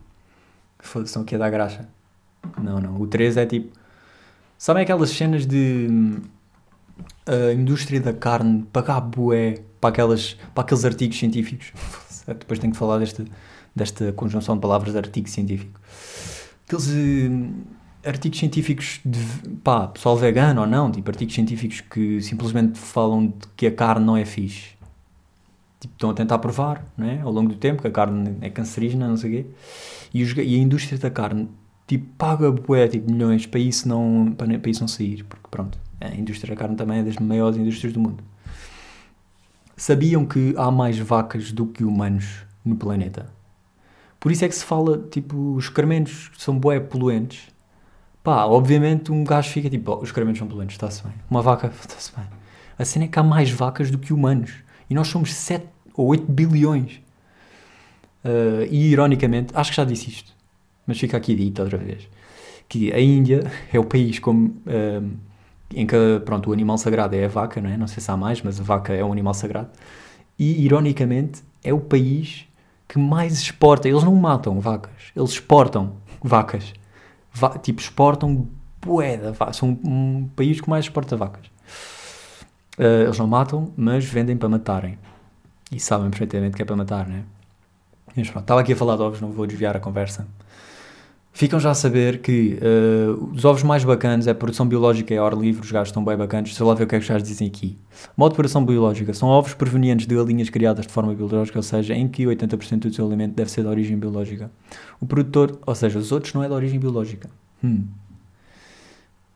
Foda-se, 0.77 1.09
estão 1.09 1.23
aqui 1.23 1.33
a 1.33 1.39
dar 1.39 1.49
graxa. 1.49 1.89
Não, 2.61 2.79
não. 2.79 3.01
O 3.01 3.07
3 3.07 3.37
é 3.37 3.45
tipo. 3.47 3.75
Sabem 4.55 4.83
aquelas 4.83 5.09
cenas 5.09 5.47
de. 5.47 6.21
a 7.25 7.53
indústria 7.53 7.99
da 7.99 8.13
carne 8.13 8.67
pagar 8.71 9.01
bué 9.01 9.63
para, 9.81 9.89
aquelas, 9.89 10.35
para 10.53 10.63
aqueles 10.63 10.85
artigos 10.85 11.17
científicos? 11.17 11.73
Depois 12.27 12.59
tenho 12.59 12.71
que 12.71 12.77
falar 12.77 12.99
desta 13.75 14.13
conjunção 14.13 14.55
de 14.55 14.61
palavras 14.61 14.93
de 14.93 14.97
artigo 14.99 15.27
científico. 15.27 15.79
Aqueles 16.65 16.87
uh, 16.87 17.53
artigos 18.05 18.39
científicos 18.39 18.99
de, 19.03 19.19
pá, 19.63 19.87
pessoal 19.87 20.15
vegano 20.15 20.61
ou 20.61 20.67
não, 20.67 20.91
tipo 20.91 21.09
artigos 21.09 21.33
científicos 21.33 21.81
que 21.81 22.21
simplesmente 22.21 22.77
falam 22.77 23.27
de 23.27 23.47
que 23.55 23.67
a 23.67 23.71
carne 23.71 24.05
não 24.05 24.15
é 24.15 24.25
fixe. 24.25 24.75
Tipo, 25.79 25.93
estão 25.93 26.09
a 26.09 26.13
tentar 26.13 26.39
provar, 26.39 26.85
não 26.97 27.07
é? 27.07 27.21
Ao 27.21 27.31
longo 27.31 27.49
do 27.49 27.55
tempo, 27.55 27.81
que 27.81 27.87
a 27.87 27.91
carne 27.91 28.37
é 28.41 28.49
cancerígena, 28.49 29.07
não 29.07 29.17
sei 29.17 29.29
o 29.29 29.33
quê. 29.33 29.49
E, 30.13 30.23
os, 30.23 30.35
e 30.37 30.55
a 30.55 30.57
indústria 30.57 30.97
da 30.97 31.09
carne, 31.09 31.49
tipo, 31.85 32.05
paga 32.17 32.51
bué, 32.51 32.87
tipo, 32.87 33.11
milhões 33.11 33.45
para 33.45 33.59
isso 33.59 33.87
não, 33.87 34.33
para, 34.35 34.57
para 34.57 34.71
isso 34.71 34.81
não 34.81 34.87
sair. 34.87 35.23
Porque, 35.23 35.47
pronto, 35.51 35.77
a 35.99 36.15
indústria 36.15 36.55
da 36.55 36.59
carne 36.59 36.75
também 36.75 36.99
é 36.99 37.03
das 37.03 37.17
maiores 37.17 37.57
indústrias 37.57 37.93
do 37.93 37.99
mundo. 37.99 38.23
Sabiam 39.77 40.25
que 40.25 40.53
há 40.57 40.71
mais 40.71 40.97
vacas 40.97 41.51
do 41.51 41.65
que 41.65 41.83
humanos 41.83 42.45
no 42.63 42.75
planeta? 42.75 43.34
Por 44.25 44.31
isso 44.31 44.43
é 44.43 44.47
que 44.47 44.55
se 44.55 44.65
fala, 44.65 44.97
tipo, 45.11 45.53
os 45.53 45.65
excrementos 45.65 46.31
são 46.35 46.57
bué 46.57 46.79
poluentes. 46.79 47.43
Pá, 48.23 48.45
obviamente 48.45 49.11
um 49.11 49.23
gajo 49.23 49.51
fica 49.51 49.69
tipo, 49.69 49.91
oh, 49.91 49.97
os 49.97 50.09
excrementos 50.09 50.39
são 50.39 50.47
poluentes, 50.47 50.73
está-se 50.73 51.03
bem. 51.03 51.13
Uma 51.29 51.43
vaca, 51.43 51.67
está-se 51.79 52.11
bem. 52.17 52.25
A 52.75 52.83
cena 52.83 53.05
é 53.05 53.07
que 53.07 53.19
há 53.19 53.21
mais 53.21 53.51
vacas 53.51 53.91
do 53.91 53.99
que 53.99 54.11
humanos. 54.11 54.51
E 54.89 54.95
nós 54.95 55.09
somos 55.09 55.31
7 55.31 55.67
ou 55.93 56.07
8 56.07 56.25
bilhões. 56.25 56.93
Uh, 58.23 58.65
e 58.71 58.89
ironicamente, 58.93 59.53
acho 59.53 59.69
que 59.69 59.77
já 59.77 59.85
disse 59.85 60.09
isto, 60.09 60.33
mas 60.87 60.97
fica 60.97 61.15
aqui 61.15 61.35
dito 61.35 61.61
outra 61.61 61.77
vez, 61.77 62.09
que 62.67 62.91
a 62.91 62.99
Índia 62.99 63.43
é 63.71 63.77
o 63.77 63.83
país 63.83 64.17
como, 64.17 64.47
uh, 64.47 65.07
em 65.71 65.85
que 65.85 65.95
pronto, 66.25 66.49
o 66.49 66.53
animal 66.53 66.79
sagrado 66.79 67.15
é 67.15 67.25
a 67.25 67.27
vaca, 67.27 67.61
não 67.61 67.69
é? 67.69 67.77
Não 67.77 67.85
sei 67.85 68.01
se 68.01 68.09
há 68.09 68.17
mais, 68.17 68.41
mas 68.41 68.59
a 68.59 68.63
vaca 68.63 68.91
é 68.91 69.05
um 69.05 69.11
animal 69.11 69.35
sagrado. 69.35 69.69
E 70.39 70.65
ironicamente 70.65 71.43
é 71.63 71.71
o 71.71 71.79
país 71.79 72.47
que 72.87 72.97
mais 72.97 73.33
exporta. 73.41 73.87
Eles 73.87 74.03
não 74.03 74.15
matam 74.15 74.59
vacas, 74.59 75.11
eles 75.15 75.31
exportam 75.31 75.93
vacas. 76.23 76.73
Va 77.33 77.57
tipo, 77.57 77.81
exportam 77.81 78.47
boeda. 78.81 79.33
São 79.53 79.77
um 79.83 80.29
país 80.35 80.61
que 80.61 80.69
mais 80.69 80.85
exporta 80.85 81.17
vacas. 81.17 81.45
Uh, 82.77 83.03
eles 83.03 83.17
não 83.17 83.27
matam, 83.27 83.71
mas 83.75 84.05
vendem 84.05 84.37
para 84.37 84.49
matarem. 84.49 84.97
E 85.71 85.79
sabem 85.79 86.09
perfeitamente 86.09 86.55
que 86.55 86.61
é 86.61 86.65
para 86.65 86.75
matar, 86.75 87.07
né? 87.07 87.23
Mas 88.15 88.29
pronto, 88.29 88.43
estava 88.43 88.61
aqui 88.61 88.73
a 88.73 88.75
falar 88.75 88.95
de 88.95 89.01
ovos, 89.01 89.19
não 89.19 89.31
vou 89.31 89.45
desviar 89.45 89.75
a 89.75 89.79
conversa. 89.79 90.27
Ficam 91.35 91.59
já 91.59 91.71
a 91.71 91.73
saber 91.73 92.19
que 92.19 92.57
uh, 92.61 93.29
os 93.33 93.43
ovos 93.43 93.61
mais 93.61 93.83
bacanas 93.83 94.25
a 94.25 94.33
produção 94.33 94.65
biológica 94.65 95.13
é 95.13 95.17
ar 95.17 95.33
livre, 95.33 95.61
os 95.61 95.69
gajos 95.69 95.89
estão 95.89 96.01
bem 96.01 96.15
bacanas. 96.15 96.49
Deixa 96.49 96.63
lá 96.63 96.73
ver 96.73 96.85
o 96.85 96.87
que 96.87 96.95
é 96.95 96.97
que 96.97 97.03
os 97.03 97.09
gajos 97.09 97.27
dizem 97.27 97.45
aqui. 97.45 97.77
Modo 98.15 98.31
de 98.31 98.35
produção 98.37 98.63
biológica 98.65 99.13
são 99.13 99.27
ovos 99.27 99.53
provenientes 99.53 100.07
de 100.07 100.15
galinhas 100.15 100.49
criadas 100.49 100.87
de 100.87 100.93
forma 100.93 101.13
biológica, 101.13 101.59
ou 101.59 101.63
seja, 101.63 101.93
em 101.93 102.07
que 102.07 102.23
80% 102.23 102.79
do 102.79 102.93
seu 102.93 103.05
alimento 103.05 103.33
deve 103.33 103.51
ser 103.51 103.63
de 103.63 103.67
origem 103.67 103.97
biológica. 103.97 104.49
O 105.01 105.05
produtor, 105.05 105.59
ou 105.65 105.75
seja, 105.75 105.99
os 105.99 106.13
outros 106.13 106.33
não 106.33 106.41
é 106.41 106.47
de 106.47 106.53
origem 106.53 106.79
biológica. 106.79 107.29
Hum. 107.61 107.83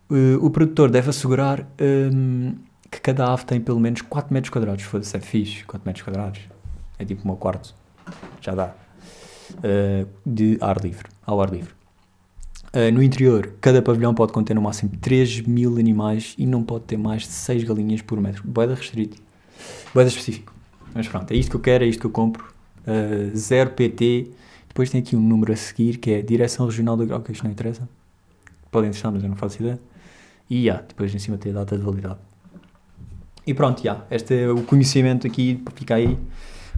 Uh, 0.10 0.38
o 0.42 0.50
produtor 0.50 0.90
deve 0.90 1.10
assegurar 1.10 1.68
um, 1.82 2.56
que 2.90 3.02
cada 3.02 3.34
ave 3.34 3.44
tem 3.44 3.60
pelo 3.60 3.78
menos 3.78 4.02
4 4.04 4.34
metros 4.34 4.50
quadrados. 4.50 4.86
Foda-se, 4.86 5.18
é 5.18 5.20
fixe, 5.20 5.66
4 5.66 5.86
metros 5.86 6.06
quadrados. 6.06 6.40
É 6.98 7.04
tipo 7.04 7.24
o 7.24 7.28
meu 7.28 7.36
quarto. 7.36 7.76
Já 8.40 8.56
dá. 8.56 8.74
Uh, 9.56 10.08
de 10.26 10.58
ar 10.62 10.78
livre, 10.82 11.10
ao 11.26 11.42
ar 11.42 11.52
livre. 11.52 11.79
Uh, 12.72 12.94
no 12.94 13.02
interior, 13.02 13.54
cada 13.60 13.82
pavilhão 13.82 14.14
pode 14.14 14.32
conter 14.32 14.54
no 14.54 14.62
máximo 14.62 14.92
3 15.02 15.42
mil 15.42 15.78
animais 15.78 16.36
e 16.38 16.46
não 16.46 16.64
pode 16.64 16.86
ter 16.86 16.98
mais 16.98 17.24
de 17.24 17.30
6 17.30 17.64
galinhas 17.64 18.02
por 18.02 18.22
metro. 18.22 18.44
Boeda 18.46 18.76
restrito. 18.76 19.18
Boeda 19.94 20.10
específico. 20.10 20.54
Mas 20.94 21.08
pronto, 21.08 21.32
é 21.32 21.36
isto 21.36 21.50
que 21.50 21.56
eu 21.56 21.62
quero, 21.62 21.84
é 21.84 21.88
isto 21.88 22.00
que 22.00 22.06
eu 22.06 22.12
compro. 22.12 22.54
Uh, 22.82 23.36
zero 23.36 23.72
PT. 23.72 24.28
Depois 24.68 24.90
tem 24.90 25.02
aqui 25.02 25.16
um 25.16 25.22
número 25.22 25.52
a 25.52 25.56
seguir 25.56 25.98
que 25.98 26.12
é 26.12 26.22
Direção 26.22 26.68
Regional 26.68 26.96
do... 26.96 27.12
Ok, 27.16 27.34
isto 27.34 27.44
não 27.44 27.52
interessa. 27.52 27.90
Podem 28.70 28.92
testar, 28.92 29.12
mas 29.12 29.24
eu 29.24 29.30
não 29.30 29.36
faço 29.36 29.62
ideia. 29.62 29.80
E 30.48 30.66
yeah, 30.66 30.84
depois 30.88 31.14
em 31.14 31.20
cima 31.20 31.38
tem 31.38 31.52
a 31.52 31.56
data 31.56 31.76
de 31.76 31.84
validade. 31.84 32.20
E 33.46 33.54
pronto, 33.54 33.82
já. 33.84 34.06
Este 34.12 34.44
é 34.44 34.50
o 34.50 34.62
conhecimento 34.62 35.26
aqui, 35.26 35.64
fica 35.76 35.96
aí. 35.96 36.18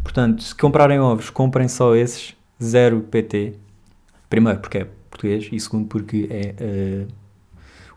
Portanto, 0.01 0.41
se 0.41 0.55
comprarem 0.55 0.99
ovos, 0.99 1.29
comprem 1.29 1.67
só 1.67 1.95
esses, 1.95 2.33
zero 2.61 3.01
PT. 3.01 3.55
Primeiro, 4.29 4.59
porque 4.59 4.77
é 4.79 4.87
português, 5.11 5.47
e 5.51 5.59
segundo, 5.59 5.87
porque 5.87 6.27
é 6.31 7.05
uh, 7.07 7.07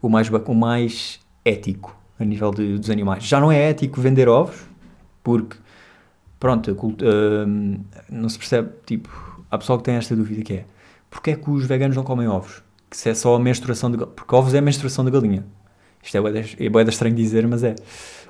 o, 0.03 0.09
mais, 0.11 0.29
o 0.29 0.55
mais 0.55 1.21
ético 1.45 1.97
a 2.19 2.25
nível 2.25 2.51
de, 2.51 2.77
dos 2.79 2.91
animais. 2.91 3.25
Já 3.25 3.41
não 3.41 3.51
é 3.51 3.71
ético 3.71 4.01
vender 4.01 4.29
ovos, 4.29 4.67
porque, 5.23 5.57
pronto, 6.39 6.71
uh, 6.73 7.81
não 8.11 8.29
se 8.29 8.39
percebe, 8.39 8.71
tipo, 8.85 9.09
há 9.51 9.57
pessoal 9.57 9.79
que 9.79 9.85
tem 9.85 9.95
esta 9.95 10.15
dúvida 10.15 10.43
que 10.43 10.53
é, 10.53 10.65
porque 11.11 11.31
é 11.31 11.37
que 11.37 11.49
os 11.49 11.65
veganos 11.65 11.97
não 11.97 12.03
comem 12.03 12.29
ovos? 12.29 12.63
Que 12.91 12.97
se 12.97 13.09
é 13.09 13.15
só 13.15 13.35
a 13.35 13.39
menstruação 13.39 13.91
de 13.91 13.99
porque 13.99 14.35
ovos 14.35 14.53
é 14.53 14.59
a 14.59 14.63
menstruação 14.63 15.05
da 15.05 15.11
galinha. 15.11 15.45
Isto 16.03 16.19
é 16.19 16.21
bem 16.69 16.83
é 16.85 16.89
estranho 16.89 17.15
dizer, 17.15 17.47
mas 17.47 17.65
é. 17.65 17.75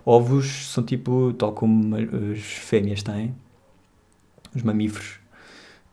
Ovos 0.06 0.68
são 0.68 0.84
tipo, 0.84 1.32
tal 1.32 1.52
como 1.52 1.96
as 1.96 2.38
fêmeas 2.38 3.02
têm, 3.02 3.34
os 4.54 4.62
mamíferos, 4.62 5.18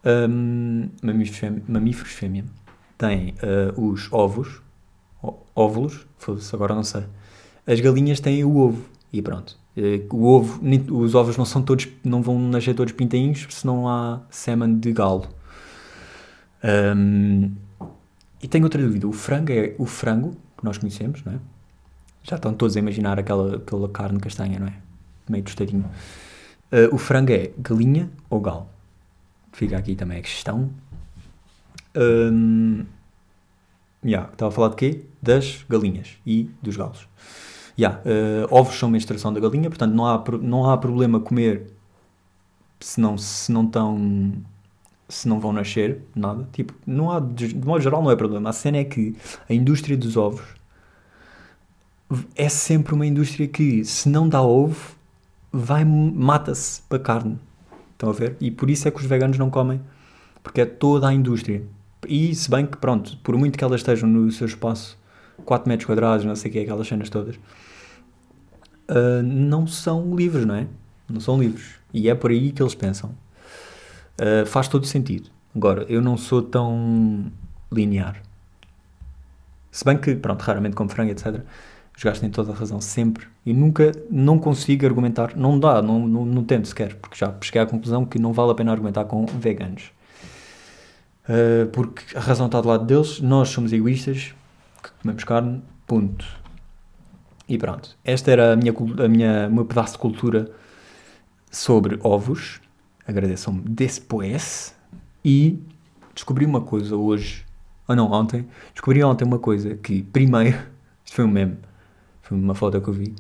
um, 0.05 0.89
mamíferos, 1.01 1.39
fêmea, 1.39 1.63
mamíferos 1.67 2.11
fêmea, 2.11 2.45
têm 3.01 3.33
uh, 3.41 3.89
os 3.89 4.07
ovos, 4.13 4.61
óvulos, 5.55 6.05
agora 6.53 6.75
não 6.75 6.83
sei. 6.83 7.03
As 7.65 7.79
galinhas 7.79 8.19
têm 8.19 8.43
o 8.43 8.55
ovo, 8.57 8.83
e 9.11 9.21
pronto. 9.21 9.57
Uh, 9.75 10.15
o 10.15 10.25
ovo, 10.25 10.61
os 10.95 11.15
ovos 11.15 11.35
não 11.35 11.45
são 11.45 11.63
todos, 11.63 11.87
não 12.03 12.21
vão 12.21 12.39
nascer 12.39 12.75
todos 12.75 12.93
pintainhos, 12.93 13.47
se 13.49 13.65
não 13.65 13.89
há 13.89 14.21
sêmen 14.29 14.77
de 14.79 14.93
galo. 14.93 15.27
Um, 16.63 17.51
e 18.41 18.47
tenho 18.47 18.63
outra 18.65 18.81
dúvida, 18.81 19.07
o 19.07 19.11
frango 19.11 19.51
é 19.51 19.75
o 19.79 19.85
frango 19.85 20.35
que 20.57 20.63
nós 20.63 20.77
conhecemos, 20.77 21.23
não 21.23 21.33
é? 21.33 21.39
Já 22.23 22.35
estão 22.35 22.53
todos 22.53 22.75
a 22.77 22.79
imaginar 22.79 23.17
aquela, 23.19 23.55
aquela 23.55 23.89
carne 23.89 24.19
castanha, 24.19 24.59
não 24.59 24.67
é? 24.67 24.73
Meio 25.27 25.43
tostadinho. 25.43 25.85
Uh, 26.71 26.93
o 26.93 26.97
frango 26.99 27.31
é 27.31 27.51
galinha 27.57 28.11
ou 28.29 28.39
galo? 28.39 28.67
Fica 29.51 29.77
aqui 29.77 29.95
também 29.95 30.19
a 30.19 30.21
questão. 30.21 30.69
Um, 31.95 32.85
yeah, 34.03 34.31
estava 34.31 34.49
a 34.49 34.51
falar 34.51 34.69
de 34.69 34.75
quê? 34.75 35.05
Das 35.21 35.65
galinhas 35.69 36.17
e 36.25 36.49
dos 36.61 36.77
galos. 36.77 37.07
Yeah, 37.77 37.99
uh, 37.99 38.47
ovos 38.53 38.77
são 38.77 38.89
menstruação 38.89 39.33
da 39.33 39.39
galinha, 39.39 39.69
portanto 39.69 39.93
não 39.93 40.05
há, 40.05 40.23
não 40.41 40.69
há 40.69 40.77
problema 40.77 41.19
comer 41.19 41.67
se 42.79 42.99
não, 42.99 43.17
se 43.17 43.51
não 43.51 43.63
estão 43.65 44.43
se 45.07 45.27
não 45.27 45.39
vão 45.39 45.51
nascer, 45.51 46.01
nada. 46.15 46.47
Tipo, 46.53 46.73
não 46.85 47.11
há, 47.11 47.19
de 47.19 47.53
modo 47.55 47.81
geral 47.81 48.01
não 48.01 48.11
é 48.11 48.15
problema. 48.15 48.49
A 48.49 48.53
cena 48.53 48.77
é 48.77 48.83
que 48.83 49.15
a 49.49 49.53
indústria 49.53 49.97
dos 49.97 50.15
ovos 50.15 50.41
é 52.35 52.49
sempre 52.49 52.93
uma 52.93 53.05
indústria 53.05 53.47
que, 53.47 53.83
se 53.85 54.09
não 54.09 54.27
dá 54.27 54.41
ovo, 54.41 54.95
vai 55.51 55.85
mata-se 55.85 56.81
para 56.83 56.99
carne. 56.99 57.37
Estão 57.91 58.09
a 58.09 58.13
ver? 58.13 58.37
E 58.39 58.49
por 58.49 58.69
isso 58.69 58.87
é 58.87 58.91
que 58.91 58.97
os 58.97 59.05
veganos 59.05 59.37
não 59.37 59.49
comem, 59.49 59.81
porque 60.41 60.61
é 60.61 60.65
toda 60.65 61.07
a 61.07 61.13
indústria. 61.13 61.63
E 62.07 62.33
se 62.33 62.49
bem 62.49 62.65
que, 62.65 62.77
pronto, 62.77 63.17
por 63.17 63.37
muito 63.37 63.57
que 63.57 63.63
elas 63.63 63.81
estejam 63.81 64.09
no 64.09 64.31
seu 64.31 64.47
espaço, 64.47 64.97
4 65.45 65.67
metros 65.69 65.85
quadrados, 65.85 66.25
não 66.25 66.35
sei 66.35 66.49
o 66.49 66.53
que, 66.53 66.59
aquelas 66.59 66.87
cenas 66.87 67.09
todas, 67.09 67.35
uh, 68.89 69.23
não 69.23 69.67
são 69.67 70.15
livres, 70.15 70.45
não 70.45 70.55
é? 70.55 70.67
Não 71.09 71.19
são 71.19 71.39
livres. 71.39 71.75
E 71.93 72.09
é 72.09 72.15
por 72.15 72.31
aí 72.31 72.51
que 72.51 72.61
eles 72.61 72.75
pensam. 72.75 73.11
Uh, 74.19 74.45
faz 74.45 74.67
todo 74.67 74.85
sentido. 74.85 75.29
Agora, 75.55 75.85
eu 75.89 76.01
não 76.01 76.17
sou 76.17 76.41
tão 76.41 77.31
linear. 77.71 78.21
Se 79.71 79.85
bem 79.85 79.97
que, 79.97 80.15
pronto, 80.15 80.41
raramente 80.41 80.75
como 80.75 80.89
frango, 80.89 81.11
etc. 81.11 81.41
Os 81.95 82.03
gajos 82.03 82.19
têm 82.19 82.29
toda 82.29 82.51
a 82.51 82.55
razão, 82.55 82.81
sempre. 82.81 83.27
E 83.45 83.53
nunca, 83.53 83.91
não 84.09 84.39
consigo 84.39 84.85
argumentar, 84.85 85.35
não 85.35 85.59
dá, 85.59 85.81
não, 85.81 86.07
não, 86.07 86.25
não 86.25 86.43
tento 86.43 86.67
sequer, 86.67 86.95
porque 86.95 87.17
já 87.17 87.33
cheguei 87.41 87.61
à 87.61 87.65
conclusão 87.65 88.05
que 88.05 88.19
não 88.19 88.33
vale 88.33 88.51
a 88.51 88.55
pena 88.55 88.71
argumentar 88.71 89.05
com 89.05 89.25
veganos. 89.25 89.91
Uh, 91.27 91.67
porque 91.67 92.17
a 92.17 92.19
razão 92.19 92.47
está 92.47 92.59
do 92.59 92.67
lado 92.67 92.85
deles, 92.85 93.21
nós 93.21 93.49
somos 93.49 93.71
egoístas, 93.71 94.33
que 94.81 94.89
comemos 95.01 95.23
carne, 95.23 95.61
ponto. 95.85 96.25
E 97.47 97.57
pronto, 97.57 97.97
esta 98.03 98.31
era 98.31 98.53
a 98.53 98.55
minha, 98.55 98.73
a 99.03 99.07
minha, 99.07 99.47
o 99.47 99.53
meu 99.53 99.65
pedaço 99.65 99.93
de 99.93 99.99
cultura 99.99 100.51
sobre 101.51 101.99
ovos. 102.01 102.61
Agradeçam-me 103.05 103.61
depois. 103.61 104.75
E 105.23 105.59
descobri 106.15 106.45
uma 106.45 106.61
coisa 106.61 106.95
hoje, 106.95 107.45
ou 107.87 107.95
não, 107.95 108.11
ontem, 108.11 108.47
descobri 108.73 109.03
ontem 109.03 109.25
uma 109.25 109.37
coisa 109.37 109.75
que, 109.75 110.01
primeiro, 110.01 110.57
isto 111.05 111.15
foi 111.15 111.25
um 111.25 111.27
meme, 111.27 111.57
foi 112.21 112.37
uma 112.37 112.55
foto 112.55 112.81
que 112.81 112.87
eu 112.87 112.93
vi. 112.93 113.13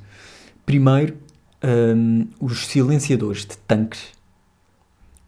Primeiro, 0.65 1.17
um, 1.63 2.27
os 2.39 2.65
silenciadores 2.67 3.45
de 3.45 3.57
tanques 3.57 4.13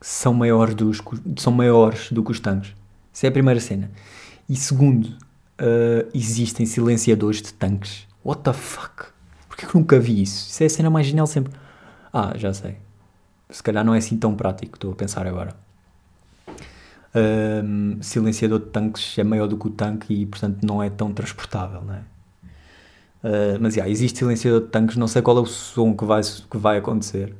são 0.04 0.34
maiores, 0.34 0.76
dos, 0.76 1.02
são 1.38 1.54
maiores 1.54 2.12
do 2.12 2.22
que 2.22 2.32
os 2.32 2.40
tanques. 2.42 2.76
Essa 3.14 3.28
é 3.28 3.30
a 3.30 3.32
primeira 3.32 3.62
cena. 3.62 3.90
E 4.50 4.56
segundo, 4.58 5.06
uh, 5.06 6.10
existem 6.14 6.66
silenciadores 6.66 7.42
de 7.42 7.54
tanques. 7.54 8.06
What 8.24 8.42
the 8.42 8.52
fuck? 8.52 9.06
Porquê 9.48 9.66
que 9.66 9.74
nunca 9.74 9.98
vi 10.02 10.22
isso? 10.22 10.50
Isso 10.50 10.62
é 10.62 10.66
a 10.66 10.70
cena 10.70 10.90
mais 10.90 11.08
genial 11.08 11.26
sempre. 11.26 11.54
Ah, 12.12 12.34
já 12.36 12.54
sei. 12.54 12.76
Se 13.50 13.64
calhar 13.64 13.86
não 13.86 13.96
é 13.96 14.00
assim 14.00 14.18
tão 14.18 14.36
prático, 14.36 14.76
estou 14.76 14.92
a 14.92 14.96
pensar 14.96 15.26
agora. 15.26 15.56
silenciador 18.02 18.60
de 18.60 18.66
tanques 18.66 19.18
é 19.18 19.24
maior 19.24 19.48
do 19.48 19.58
que 19.58 19.68
o 19.68 19.70
tanque 19.70 20.14
e, 20.14 20.26
portanto, 20.26 20.66
não 20.66 20.84
é 20.84 20.90
tão 20.90 21.14
transportável, 21.14 21.82
não 21.82 21.94
é? 21.94 22.00
Uh, 23.24 23.58
mas, 23.62 23.76
yeah, 23.78 23.90
existe 23.90 24.20
silenciador 24.20 24.60
de 24.60 24.68
tanques, 24.68 24.98
não 24.98 25.08
sei 25.08 25.22
qual 25.22 25.38
é 25.38 25.42
o 25.42 25.46
som 25.46 25.96
que 25.96 26.04
vai, 26.04 26.22
que 26.22 26.58
vai 26.58 26.78
acontecer. 26.80 27.34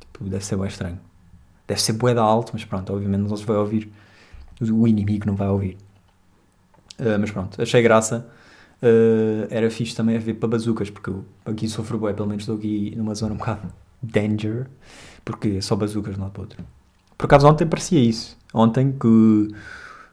Tipo, 0.00 0.24
deve 0.24 0.44
ser 0.44 0.56
bem 0.56 0.66
estranho. 0.66 1.07
Deve 1.68 1.82
ser 1.82 1.92
bué 1.92 2.16
alto, 2.16 2.50
mas 2.54 2.64
pronto, 2.64 2.92
obviamente 2.92 3.28
não 3.28 3.36
se 3.36 3.44
vai 3.44 3.56
ouvir. 3.56 3.92
O 4.60 4.88
inimigo 4.88 5.26
não 5.26 5.36
vai 5.36 5.48
ouvir. 5.48 5.76
Uh, 6.98 7.18
mas 7.20 7.30
pronto, 7.30 7.60
achei 7.62 7.82
graça. 7.82 8.26
Uh, 8.82 9.46
era 9.50 9.70
fixe 9.70 9.94
também 9.94 10.16
a 10.16 10.18
ver 10.18 10.34
para 10.34 10.48
bazucas, 10.48 10.88
porque 10.88 11.10
eu 11.10 11.24
aqui 11.44 11.68
sofro 11.68 11.98
bué, 11.98 12.14
pelo 12.14 12.26
menos 12.26 12.42
estou 12.42 12.56
aqui 12.56 12.94
numa 12.96 13.14
zona 13.14 13.34
um 13.34 13.36
bocado 13.36 13.72
danger, 14.02 14.66
porque 15.24 15.48
é 15.58 15.60
só 15.60 15.76
bazucas 15.76 16.14
de 16.14 16.20
um 16.20 16.22
lado 16.22 16.32
para 16.32 16.40
o 16.40 16.44
outro. 16.44 16.64
Por 17.16 17.26
acaso 17.26 17.46
ontem 17.46 17.66
parecia 17.66 18.00
isso. 18.00 18.38
Ontem 18.54 18.92
que 18.92 19.48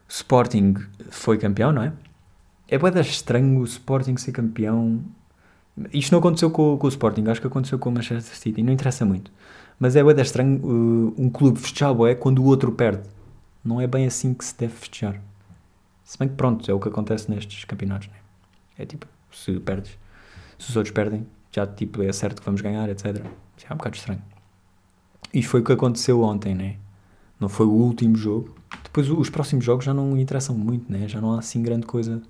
Sporting 0.09 0.75
foi 1.09 1.37
campeão, 1.37 1.71
não 1.71 1.83
é? 1.83 1.93
É 2.67 2.77
bué 2.77 2.91
estranho 2.99 3.59
o 3.59 3.63
Sporting 3.63 4.17
ser 4.17 4.31
campeão. 4.31 4.99
Isto 5.93 6.11
não 6.11 6.19
aconteceu 6.19 6.49
com, 6.49 6.77
com, 6.77 6.85
o 6.85 6.89
Sporting, 6.89 7.25
acho 7.27 7.39
que 7.39 7.47
aconteceu 7.47 7.79
com 7.79 7.89
o 7.89 7.93
Manchester 7.93 8.35
City, 8.35 8.61
não 8.63 8.73
interessa 8.73 9.05
muito. 9.05 9.31
Mas 9.79 9.95
é 9.95 10.03
bué 10.03 10.19
estranho 10.21 10.59
uh, 10.63 11.13
um 11.17 11.29
clube 11.29 11.59
festejar 11.59 11.93
bué 11.93 12.15
quando 12.15 12.39
o 12.39 12.45
outro 12.45 12.71
perde. 12.71 13.03
Não 13.63 13.81
é 13.81 13.87
bem 13.87 14.05
assim 14.05 14.33
que 14.33 14.45
se 14.45 14.57
deve 14.57 14.73
festejar. 14.73 15.21
Se 16.03 16.17
bem 16.17 16.29
que 16.29 16.35
pronto, 16.35 16.69
é 16.69 16.73
o 16.73 16.79
que 16.79 16.87
acontece 16.87 17.29
nestes 17.29 17.65
campeonatos, 17.65 18.07
não 18.07 18.15
é? 18.77 18.85
Tipo, 18.85 19.07
se 19.31 19.59
perdes, 19.59 19.97
se 20.57 20.69
os 20.69 20.75
outros 20.75 20.93
perdem, 20.93 21.25
já 21.51 21.65
tipo 21.65 22.03
é 22.03 22.11
certo 22.13 22.39
que 22.41 22.45
vamos 22.45 22.61
ganhar, 22.61 22.87
etc. 22.89 23.23
Já 23.57 23.69
é 23.69 23.73
um 23.73 23.77
bocado 23.77 23.95
estranho. 23.95 24.21
E 25.33 25.41
foi 25.43 25.61
o 25.61 25.63
que 25.63 25.71
aconteceu 25.71 26.21
ontem, 26.21 26.53
né? 26.53 26.77
Não 27.39 27.49
foi 27.49 27.65
o 27.65 27.71
último 27.71 28.15
jogo. 28.15 28.55
Depois 28.83 29.09
os 29.09 29.29
próximos 29.29 29.65
jogos 29.65 29.83
já 29.83 29.93
não 29.93 30.17
interessam 30.17 30.55
muito, 30.55 30.91
né? 30.91 31.07
Já 31.07 31.19
não 31.19 31.33
há 31.33 31.39
assim 31.39 31.61
grande 31.61 31.85
coisa. 31.85 32.21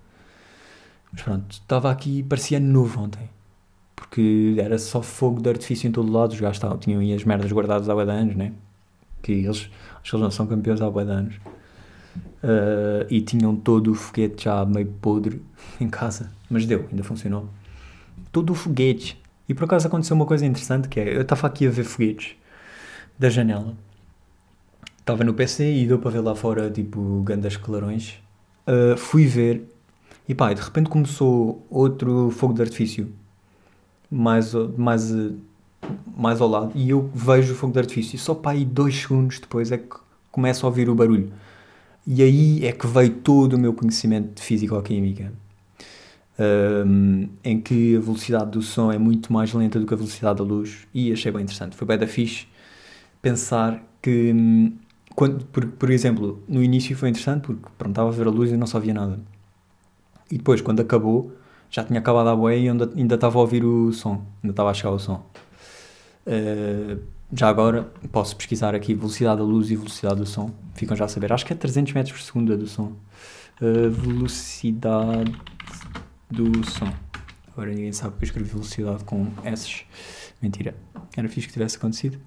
Mas 1.12 1.22
pronto, 1.22 1.52
estava 1.52 1.92
aqui, 1.92 2.24
parecia 2.24 2.60
novo 2.60 3.00
ontem. 3.02 3.30
Porque 3.96 4.56
era 4.58 4.78
só 4.78 5.02
fogo 5.02 5.42
de 5.42 5.50
artifício 5.50 5.88
em 5.88 5.92
todo 5.92 6.12
lado. 6.12 6.34
Os 6.34 6.40
gajos 6.40 6.60
tavam, 6.60 6.78
tinham 6.78 7.00
aí 7.00 7.14
as 7.14 7.24
merdas 7.24 7.52
guardadas 7.52 7.90
há 7.90 7.94
bué 7.94 8.06
de 8.06 8.12
anos, 8.12 8.36
né? 8.36 8.52
Que 9.22 9.32
eles, 9.32 9.70
acho 10.02 10.10
que 10.10 10.16
eles 10.16 10.24
não 10.24 10.32
são 10.32 10.46
campeões 10.46 10.82
há 10.82 10.90
bué 10.90 11.06
de 11.06 11.12
anos. 11.12 11.36
Uh, 12.44 13.06
e 13.10 13.22
tinham 13.22 13.56
todo 13.56 13.92
o 13.92 13.96
foguete 13.96 14.46
já 14.46 14.66
meio 14.66 14.88
podre 15.02 15.42
em 15.80 15.90
casa. 15.90 16.32
Mas 16.50 16.66
deu, 16.66 16.86
ainda 16.92 17.04
funcionou. 17.04 17.50
Todo 18.32 18.52
o 18.52 18.56
foguete. 18.56 19.22
E 19.48 19.54
por 19.54 19.66
acaso 19.66 19.88
aconteceu 19.88 20.16
uma 20.16 20.26
coisa 20.26 20.46
interessante 20.46 20.88
que 20.90 21.00
é, 21.00 21.16
eu 21.16 21.22
estava 21.22 21.48
aqui 21.48 21.68
a 21.68 21.70
ver 21.70 21.84
foguetes 21.84 22.36
da 23.18 23.30
janela 23.30 23.76
Estava 25.06 25.24
no 25.24 25.36
PC 25.36 25.72
e 25.72 25.86
deu 25.86 26.00
para 26.00 26.10
ver 26.10 26.22
lá 26.22 26.34
fora, 26.34 26.68
tipo, 26.72 27.22
grandes 27.22 27.56
clarões. 27.58 28.16
Uh, 28.68 28.98
fui 28.98 29.28
ver 29.28 29.72
e 30.28 30.34
pá, 30.34 30.52
de 30.52 30.60
repente 30.60 30.90
começou 30.90 31.64
outro 31.70 32.32
fogo 32.32 32.56
de 32.56 32.64
artifício 32.64 33.14
mais, 34.10 34.54
mais, 34.78 35.14
mais 36.16 36.42
ao 36.42 36.48
lado 36.48 36.72
e 36.76 36.90
eu 36.90 37.10
vejo 37.14 37.54
o 37.54 37.56
fogo 37.56 37.74
de 37.74 37.80
artifício. 37.80 38.18
Só 38.18 38.34
para 38.34 38.52
aí 38.52 38.66
dois 38.66 38.96
segundos 38.96 39.40
depois 39.40 39.72
é 39.72 39.78
que 39.78 39.96
começo 40.32 40.66
a 40.66 40.70
ouvir 40.70 40.90
o 40.90 40.96
barulho. 40.96 41.32
E 42.06 42.22
aí 42.22 42.66
é 42.66 42.72
que 42.72 42.86
veio 42.86 43.12
todo 43.12 43.54
o 43.54 43.60
meu 43.60 43.74
conhecimento 43.74 44.36
de 44.36 44.42
físico-química. 44.42 45.34
Um, 46.38 47.30
em 47.44 47.62
que 47.62 47.96
a 47.96 48.00
velocidade 48.02 48.52
do 48.52 48.62
som 48.62 48.92
é 48.92 48.98
muito 48.98 49.32
mais 49.32 49.54
lenta 49.54 49.80
do 49.80 49.86
que 49.86 49.94
a 49.94 49.98
velocidade 49.98 50.40
da 50.40 50.44
luz 50.44 50.86
e 50.94 51.12
achei 51.12 51.32
bem 51.32 51.44
interessante. 51.44 51.76
Foi 51.76 51.88
bem 51.88 51.98
da 51.98 52.06
fixe 52.06 52.46
pensar 53.22 53.82
que 54.02 54.36
quando, 55.16 55.46
por, 55.46 55.66
por 55.66 55.90
exemplo, 55.90 56.44
no 56.48 56.62
início 56.62 56.96
foi 56.96 57.10
interessante 57.10 57.44
porque 57.44 57.64
pronto, 57.78 57.92
estava 57.92 58.10
a 58.10 58.12
ver 58.12 58.28
a 58.28 58.30
luz 58.30 58.52
e 58.52 58.58
não 58.58 58.68
só 58.68 58.80
via 58.80 58.94
nada. 58.94 59.20
E 60.30 60.38
depois, 60.38 60.62
quando 60.62 60.82
acabou, 60.82 61.32
já 61.76 61.84
tinha 61.84 62.00
acabado 62.00 62.30
a 62.30 62.36
boia 62.36 62.56
e 62.56 62.70
ainda, 62.70 62.90
ainda 62.96 63.16
estava 63.16 63.38
a 63.38 63.42
ouvir 63.42 63.66
o 63.66 63.92
som, 63.92 64.26
ainda 64.42 64.54
estava 64.54 64.70
a 64.70 64.74
chegar 64.74 64.92
o 64.92 65.00
som. 65.00 65.26
Uh, 66.26 67.04
já 67.34 67.50
agora 67.50 67.92
posso 68.14 68.34
pesquisar 68.38 68.74
aqui 68.74 68.94
velocidade 68.94 69.40
da 69.40 69.44
luz 69.44 69.70
e 69.70 69.76
velocidade 69.76 70.16
do 70.16 70.26
som, 70.26 70.52
ficam 70.74 70.96
já 70.96 71.04
a 71.04 71.08
saber. 71.10 71.34
Acho 71.34 71.46
que 71.46 71.52
é 71.52 71.56
300 71.56 71.92
metros 71.92 72.16
por 72.16 72.22
segundo 72.22 72.58
do 72.58 72.66
som. 72.66 72.94
Uh, 73.62 73.90
velocidade 73.90 75.36
do 76.32 76.66
som. 76.66 76.94
Agora 77.52 77.72
ninguém 77.72 77.92
sabe 77.92 78.16
que 78.16 78.24
eu 78.24 78.28
escrevi 78.28 78.50
velocidade 78.50 79.04
com 79.04 79.28
S. 79.44 79.84
Mentira. 80.42 80.76
Era 81.18 81.28
fixe 81.28 81.48
que 81.48 81.54
tivesse 81.54 81.76
acontecido. 81.76 82.18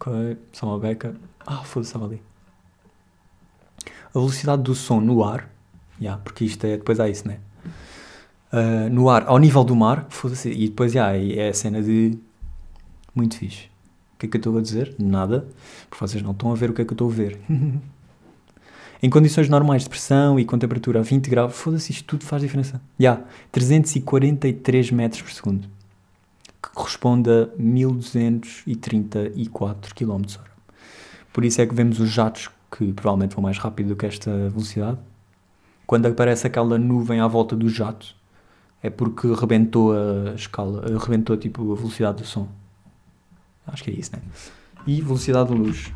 Ok, 0.00 0.38
só 0.54 0.68
uma 0.68 0.78
beca. 0.78 1.14
Ah, 1.46 1.62
foda-se, 1.64 1.90
estava 1.90 2.06
ali. 2.06 2.22
A 4.14 4.18
velocidade 4.18 4.62
do 4.62 4.74
som 4.74 5.02
no 5.02 5.22
ar, 5.22 5.52
yeah, 6.00 6.20
porque 6.22 6.44
isto 6.44 6.64
é, 6.64 6.76
depois 6.76 7.00
há 7.00 7.08
isso, 7.08 7.26
né? 7.26 7.38
Uh, 8.52 8.90
no 8.90 9.08
ar, 9.08 9.24
ao 9.26 9.38
nível 9.38 9.64
do 9.64 9.74
mar, 9.74 10.06
e 10.44 10.68
depois 10.68 10.94
yeah, 10.94 11.16
é 11.16 11.48
a 11.48 11.54
cena 11.54 11.82
de. 11.82 12.18
Muito 13.14 13.36
fixe. 13.36 13.66
O 14.14 14.18
que 14.18 14.26
é 14.26 14.28
que 14.28 14.36
eu 14.36 14.38
estou 14.38 14.58
a 14.58 14.62
dizer? 14.62 14.94
Nada, 14.98 15.46
porque 15.88 16.04
vocês 16.04 16.22
não 16.22 16.32
estão 16.32 16.52
a 16.52 16.54
ver 16.54 16.70
o 16.70 16.74
que 16.74 16.82
é 16.82 16.84
que 16.84 16.92
eu 16.92 16.94
estou 16.94 17.10
a 17.10 17.12
ver. 17.12 17.40
em 19.02 19.10
condições 19.10 19.48
normais 19.48 19.82
de 19.82 19.88
pressão 19.88 20.38
e 20.38 20.44
com 20.44 20.58
temperatura 20.58 21.00
a 21.00 21.02
20 21.02 21.28
graus, 21.28 21.54
foda-se, 21.54 21.92
isto 21.92 22.04
tudo 22.04 22.24
faz 22.24 22.42
diferença. 22.42 22.80
Já, 22.98 23.14
yeah, 23.14 23.24
343 23.50 24.90
metros 24.92 25.22
por 25.22 25.32
segundo 25.32 25.68
que 26.62 26.70
corresponde 26.70 27.28
a 27.28 27.48
1234 27.58 29.94
km 29.94 30.12
h 30.12 30.40
Por 31.32 31.44
isso 31.44 31.60
é 31.60 31.66
que 31.66 31.74
vemos 31.74 31.98
os 31.98 32.10
jatos 32.10 32.48
que 32.70 32.92
provavelmente 32.92 33.34
vão 33.34 33.42
mais 33.42 33.58
rápido 33.58 33.88
do 33.88 33.96
que 33.96 34.06
esta 34.06 34.30
velocidade. 34.48 34.98
Quando 35.92 36.06
aparece 36.06 36.46
aquela 36.46 36.78
nuvem 36.78 37.20
à 37.20 37.28
volta 37.28 37.54
do 37.54 37.68
jato, 37.68 38.16
é 38.82 38.88
porque 38.88 39.30
rebentou 39.34 39.92
a 39.92 40.32
escala, 40.32 40.86
rebentou 40.98 41.36
tipo 41.36 41.70
a 41.70 41.76
velocidade 41.76 42.22
do 42.22 42.26
som. 42.26 42.48
Acho 43.66 43.84
que 43.84 43.90
é 43.90 43.92
isso, 43.92 44.10
né? 44.16 44.22
E 44.86 45.02
velocidade 45.02 45.50
da 45.50 45.54
luz. 45.54 45.92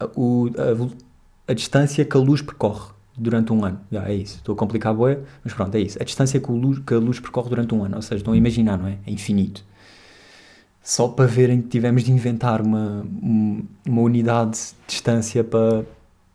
a, 0.01 0.07
o, 0.17 0.51
a, 0.57 1.51
a, 1.53 1.55
distância 1.55 2.07
que 2.07 2.17
a 2.17 2.21
luz 2.21 2.41
percorre 2.41 2.96
durante 3.17 3.53
um 3.53 3.65
ano. 3.65 3.81
Já, 3.91 4.09
é 4.09 4.15
isso. 4.15 4.37
Estou 4.37 4.55
a 4.55 4.57
complicar 4.59 4.93
a 4.93 4.95
boia, 4.95 5.23
mas 5.43 5.53
pronto, 5.55 5.75
é 5.75 5.81
isso. 5.81 6.01
A 6.01 6.05
distância 6.05 6.39
que, 6.41 6.51
luz, 6.51 6.79
que, 6.79 6.95
a 6.95 6.99
luz 6.99 7.19
percorre 7.21 7.49
durante 7.49 7.75
um 7.75 7.85
ano. 7.85 7.97
Ou 7.97 8.03
seja, 8.03 8.17
estão 8.17 8.33
a 8.33 8.37
imaginar, 8.37 8.79
não 8.79 8.89
é? 8.89 8.99
É 9.07 9.11
infinito. 9.11 9.65
Só 10.83 11.09
para 11.09 11.27
verem 11.27 11.63
que 11.63 11.69
tivemos 11.69 12.05
de 12.05 12.13
inventar 12.13 12.61
uma, 12.61 13.05
uma 13.87 14.03
unidade 14.03 14.53
de 14.53 14.75
distância 14.87 15.43
para, 15.43 15.85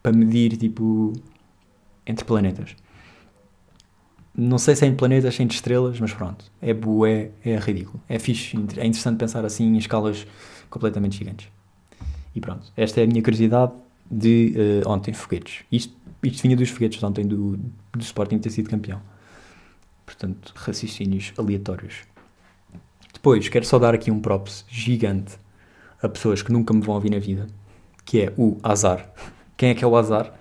para 0.04 0.12
medir, 0.12 0.58
tipo, 0.58 1.14
entre 2.06 2.26
planetas. 2.26 2.76
Não 4.36 4.58
sei 4.58 4.76
se 4.76 4.86
é 4.86 4.88
em 4.88 4.96
planetas, 4.96 5.36
se 5.36 5.42
é 5.42 5.46
entre 5.46 5.56
estrelas, 5.56 6.00
mas 6.00 6.14
pronto. 6.14 6.46
É 6.62 6.74
bué, 6.74 7.32
é 7.46 7.58
ridículo. 7.58 8.02
É 8.10 8.18
fixe, 8.20 8.58
é 8.58 8.86
interessante 8.86 9.18
pensar 9.18 9.46
assim 9.46 9.66
em 9.66 9.78
escalas 9.78 10.26
completamente 10.70 11.18
gigantes. 11.18 11.48
E 12.34 12.40
pronto, 12.40 12.72
esta 12.76 13.02
é 13.02 13.04
a 13.04 13.08
minha 13.08 13.22
curiosidade 13.22 13.74
de 14.12 14.54
uh, 14.86 14.90
ontem, 14.90 15.14
foguetes. 15.14 15.64
Isto, 15.72 15.96
isto 16.24 16.42
vinha 16.42 16.56
dos 16.56 16.70
foguetes 16.70 17.00
de 17.00 17.06
ontem 17.06 17.26
do, 17.26 17.58
do 17.58 18.02
Sporting 18.02 18.40
ter 18.40 18.50
sido 18.50 18.70
campeão. 18.70 19.02
Portanto, 20.06 20.54
raciocínios 20.56 21.34
aleatórios. 21.38 22.00
Depois, 23.14 23.48
quero 23.48 23.66
só 23.66 23.80
dar 23.80 23.94
aqui 23.94 24.12
um 24.12 24.20
props 24.20 24.66
gigante 24.68 25.38
a 26.02 26.10
pessoas 26.10 26.42
que 26.42 26.52
nunca 26.52 26.74
me 26.74 26.82
vão 26.82 26.96
ouvir 26.96 27.12
na 27.12 27.20
vida, 27.20 27.48
que 28.04 28.22
é 28.22 28.34
o 28.36 28.58
Azar. 28.64 29.10
Quem 29.56 29.70
é 29.70 29.76
que 29.76 29.84
é 29.84 29.88
o 29.88 29.96
Azar? 29.96 30.34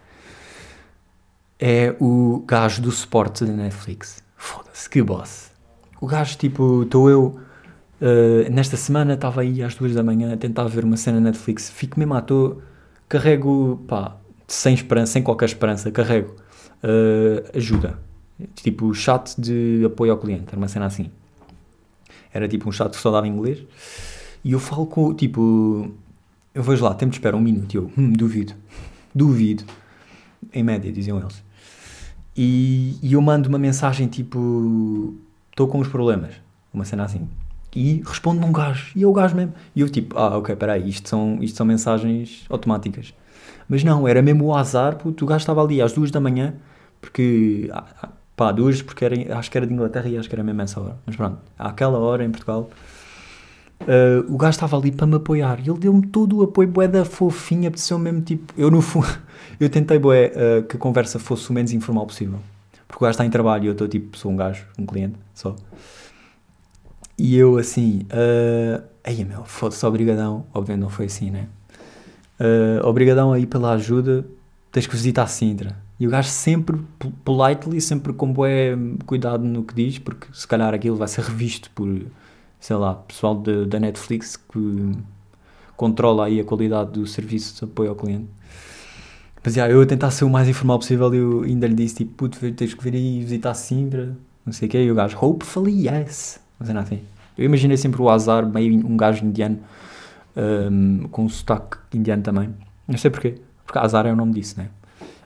É 1.58 1.94
o 2.00 2.42
gajo 2.46 2.80
do 2.80 2.90
suporte 2.90 3.44
da 3.44 3.52
Netflix. 3.52 4.24
Foda-se, 4.34 4.88
que 4.88 5.02
boss. 5.02 5.50
O 6.00 6.06
gajo, 6.06 6.36
tipo, 6.38 6.82
estou 6.82 7.10
eu 7.10 7.40
Uh, 8.00 8.50
nesta 8.50 8.78
semana 8.78 9.12
estava 9.12 9.42
aí 9.42 9.62
às 9.62 9.74
duas 9.74 9.92
da 9.92 10.02
manhã 10.02 10.32
a 10.32 10.36
tentar 10.36 10.64
ver 10.64 10.84
uma 10.84 10.96
cena 10.96 11.20
na 11.20 11.26
Netflix, 11.26 11.68
fico 11.68 11.98
mesmo 11.98 12.14
à 12.14 12.22
toa, 12.22 12.62
carrego, 13.10 13.82
pá, 13.88 14.16
sem 14.46 14.72
esperança, 14.72 15.12
sem 15.12 15.22
qualquer 15.22 15.46
esperança, 15.46 15.90
carrego 15.90 16.36
uh, 16.82 17.58
ajuda. 17.58 17.98
Tipo, 18.54 18.94
chat 18.94 19.38
de 19.38 19.82
apoio 19.84 20.12
ao 20.12 20.18
cliente, 20.18 20.46
era 20.48 20.56
uma 20.56 20.68
cena 20.68 20.86
assim. 20.86 21.10
Era 22.32 22.48
tipo 22.48 22.68
um 22.68 22.72
chat 22.72 22.90
que 22.90 22.96
só 22.96 23.10
dava 23.10 23.26
em 23.26 23.32
inglês. 23.32 23.58
E 24.42 24.52
eu 24.52 24.60
falo 24.60 24.86
com, 24.86 25.12
tipo, 25.12 25.92
eu 26.54 26.62
vejo 26.62 26.82
lá, 26.84 26.94
tempo 26.94 27.10
de 27.10 27.18
espera 27.18 27.36
um 27.36 27.40
minuto. 27.40 27.74
E 27.74 27.76
eu, 27.76 27.90
hum, 27.98 28.12
duvido, 28.12 28.54
duvido. 29.14 29.64
Em 30.54 30.62
média, 30.62 30.90
diziam 30.90 31.18
eles. 31.18 31.42
E, 32.34 32.96
e 33.02 33.12
eu 33.12 33.20
mando 33.20 33.48
uma 33.48 33.58
mensagem 33.58 34.06
tipo, 34.06 35.14
estou 35.50 35.68
com 35.68 35.80
uns 35.80 35.88
problemas. 35.88 36.32
Uma 36.72 36.84
cena 36.84 37.04
assim 37.04 37.28
e 37.74 38.02
responde-me 38.04 38.46
um 38.46 38.52
gajo, 38.52 38.92
e 38.96 39.02
é 39.02 39.06
o 39.06 39.12
gajo 39.12 39.36
mesmo. 39.36 39.54
E 39.74 39.80
eu 39.80 39.88
tipo, 39.88 40.18
ah, 40.18 40.36
ok, 40.38 40.56
peraí, 40.56 40.88
isto 40.88 41.08
são, 41.08 41.38
isto 41.40 41.56
são 41.56 41.64
mensagens 41.66 42.44
automáticas. 42.48 43.14
Mas 43.68 43.84
não, 43.84 44.08
era 44.08 44.20
mesmo 44.20 44.46
o 44.46 44.54
azar, 44.54 44.96
puto, 44.96 45.24
o 45.24 45.28
gajo 45.28 45.42
estava 45.42 45.62
ali 45.62 45.80
às 45.80 45.92
duas 45.92 46.10
da 46.10 46.20
manhã, 46.20 46.54
porque, 47.00 47.70
ah, 47.72 47.84
ah, 48.02 48.08
pá, 48.36 48.50
duas, 48.50 48.82
porque 48.82 49.04
era, 49.04 49.38
acho 49.38 49.50
que 49.50 49.56
era 49.56 49.66
de 49.66 49.72
Inglaterra 49.72 50.08
e 50.08 50.18
acho 50.18 50.28
que 50.28 50.34
era 50.34 50.42
mesmo 50.42 50.60
essa 50.62 50.80
hora. 50.80 50.96
Mas 51.06 51.14
pronto, 51.14 51.38
àquela 51.56 51.98
hora 51.98 52.24
em 52.24 52.30
Portugal, 52.30 52.68
uh, 53.82 54.34
o 54.34 54.36
gajo 54.36 54.50
estava 54.50 54.76
ali 54.76 54.90
para 54.90 55.06
me 55.06 55.14
apoiar, 55.14 55.60
e 55.60 55.70
ele 55.70 55.78
deu-me 55.78 56.04
todo 56.06 56.38
o 56.38 56.42
apoio, 56.42 56.68
bué 56.68 56.88
da 56.88 57.04
fofinha, 57.04 57.68
apeteceu 57.68 57.98
mesmo, 57.98 58.22
tipo, 58.22 58.52
eu 58.56 58.70
no 58.70 58.82
fundo, 58.82 59.06
eu 59.60 59.70
tentei, 59.70 59.98
bué, 59.98 60.32
uh, 60.34 60.62
que 60.64 60.76
a 60.76 60.78
conversa 60.78 61.20
fosse 61.20 61.48
o 61.50 61.52
menos 61.52 61.72
informal 61.72 62.06
possível. 62.06 62.40
Porque 62.88 63.04
o 63.04 63.06
gajo 63.06 63.12
está 63.12 63.24
em 63.24 63.30
trabalho 63.30 63.64
e 63.64 63.66
eu 63.68 63.72
estou 63.72 63.86
tipo, 63.86 64.18
sou 64.18 64.32
um 64.32 64.36
gajo, 64.36 64.66
um 64.76 64.84
cliente, 64.84 65.14
só. 65.32 65.54
E 67.22 67.36
eu 67.36 67.58
assim, 67.58 68.06
uh, 68.06 68.82
aí 69.04 69.26
meu, 69.26 69.44
foda-se, 69.44 69.84
obrigadão. 69.84 70.46
Obviamente 70.54 70.80
não 70.80 70.88
foi 70.88 71.04
assim, 71.04 71.30
né? 71.30 71.48
Uh, 72.40 72.86
obrigadão 72.86 73.30
aí 73.30 73.44
pela 73.44 73.72
ajuda, 73.72 74.24
tens 74.72 74.86
que 74.86 74.94
visitar 74.94 75.26
Sintra. 75.26 75.76
E 75.98 76.06
o 76.06 76.10
gajo 76.10 76.30
sempre, 76.30 76.80
politely, 77.22 77.78
sempre 77.78 78.14
com 78.14 78.32
bué 78.32 78.74
cuidado 79.04 79.44
no 79.44 79.62
que 79.62 79.74
diz, 79.74 79.98
porque 79.98 80.28
se 80.32 80.48
calhar 80.48 80.72
aquilo 80.72 80.96
vai 80.96 81.06
ser 81.08 81.20
revisto 81.20 81.70
por, 81.74 82.06
sei 82.58 82.76
lá, 82.76 82.94
pessoal 82.94 83.34
de, 83.34 83.66
da 83.66 83.78
Netflix 83.78 84.36
que 84.36 84.92
controla 85.76 86.24
aí 86.24 86.40
a 86.40 86.44
qualidade 86.44 86.92
do 86.92 87.06
serviço 87.06 87.54
de 87.54 87.70
apoio 87.70 87.90
ao 87.90 87.96
cliente. 87.96 88.30
Mas 89.44 89.58
eu 89.58 89.82
a 89.82 89.86
tentar 89.86 90.10
ser 90.10 90.24
o 90.24 90.30
mais 90.30 90.48
informal 90.48 90.78
possível, 90.78 91.12
eu 91.12 91.42
ainda 91.42 91.66
lhe 91.66 91.74
disse 91.74 91.96
tipo, 91.96 92.14
puto, 92.14 92.38
tens 92.52 92.72
que 92.72 92.82
vir 92.82 92.94
aí 92.94 93.20
visitar 93.20 93.52
Sintra, 93.52 94.16
não 94.46 94.54
sei 94.54 94.68
o 94.68 94.70
quê, 94.70 94.82
e 94.84 94.90
o 94.90 94.94
gajo, 94.94 95.18
hopefully 95.20 95.86
yes. 95.86 96.40
Mas 96.60 96.68
é 96.68 96.78
assim. 96.78 97.00
Eu 97.38 97.46
imaginei 97.46 97.78
sempre 97.78 98.02
o 98.02 98.10
Azar, 98.10 98.46
meio 98.46 98.86
um 98.86 98.96
gajo 98.96 99.24
indiano, 99.24 99.58
um, 100.36 101.08
com 101.10 101.24
um 101.24 101.28
sotaque 101.28 101.78
indiano 101.94 102.22
também. 102.22 102.54
Não 102.86 102.98
sei 102.98 103.10
porquê. 103.10 103.40
Porque 103.64 103.78
Azar 103.78 104.06
é 104.06 104.12
o 104.12 104.16
nome 104.16 104.34
disso, 104.34 104.58
né? 104.58 104.68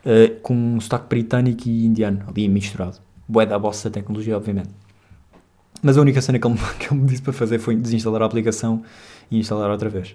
Uh, 0.06 0.40
com 0.40 0.54
um 0.54 0.80
sotaque 0.80 1.08
britânico 1.08 1.68
e 1.68 1.84
indiano, 1.84 2.24
ali 2.28 2.48
misturado. 2.48 2.98
Boé 3.26 3.46
da 3.46 3.58
bossa 3.58 3.90
da 3.90 3.94
tecnologia, 3.94 4.36
obviamente. 4.36 4.70
Mas 5.82 5.98
a 5.98 6.00
única 6.00 6.22
cena 6.22 6.38
que 6.38 6.46
ele, 6.46 6.56
que 6.78 6.86
ele 6.86 7.00
me 7.00 7.06
disse 7.06 7.22
para 7.22 7.32
fazer 7.32 7.58
foi 7.58 7.74
desinstalar 7.74 8.22
a 8.22 8.26
aplicação 8.26 8.82
e 9.30 9.38
instalar 9.38 9.70
outra 9.70 9.88
vez. 9.88 10.14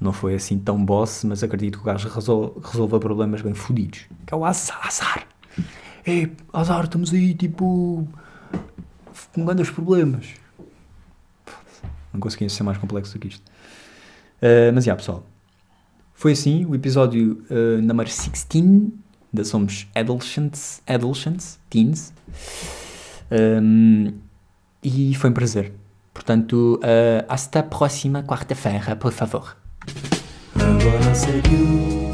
Não 0.00 0.12
foi 0.12 0.34
assim 0.34 0.58
tão 0.58 0.82
boss, 0.82 1.24
mas 1.24 1.42
acredito 1.44 1.78
que 1.78 1.82
o 1.82 1.86
gajo 1.86 2.08
resolva, 2.08 2.60
resolva 2.66 2.98
problemas 2.98 3.42
bem 3.42 3.54
fodidos. 3.54 4.06
Que 4.26 4.34
é 4.34 4.36
o 4.36 4.44
azar. 4.44 4.80
azar. 4.84 5.26
Ei, 6.04 6.34
azar, 6.52 6.84
estamos 6.84 7.12
aí, 7.12 7.34
tipo, 7.34 8.08
com 9.34 9.44
grandes 9.44 9.70
problemas. 9.70 10.39
Não 12.12 12.20
conseguia 12.20 12.48
ser 12.48 12.62
mais 12.62 12.78
complexo 12.78 13.12
do 13.14 13.18
que 13.18 13.28
isto. 13.28 13.42
Uh, 14.42 14.72
mas 14.74 14.84
já, 14.84 14.90
yeah, 14.90 14.96
pessoal. 14.96 15.26
Foi 16.14 16.32
assim 16.32 16.66
o 16.66 16.74
episódio 16.74 17.44
uh, 17.50 17.80
número 17.80 18.08
16. 18.08 18.46
Ainda 19.32 19.44
somos 19.44 19.86
adolescents, 19.94 20.82
adolescents 20.86 21.58
teens. 21.70 22.12
Um, 23.30 24.12
e 24.82 25.14
foi 25.14 25.30
um 25.30 25.32
prazer. 25.32 25.72
Portanto, 26.12 26.80
uh, 26.82 27.24
hasta 27.28 27.60
a 27.60 27.62
próxima 27.62 28.22
quarta-feira, 28.22 28.96
por 28.96 29.12
favor. 29.12 29.56
Agora. 30.54 32.09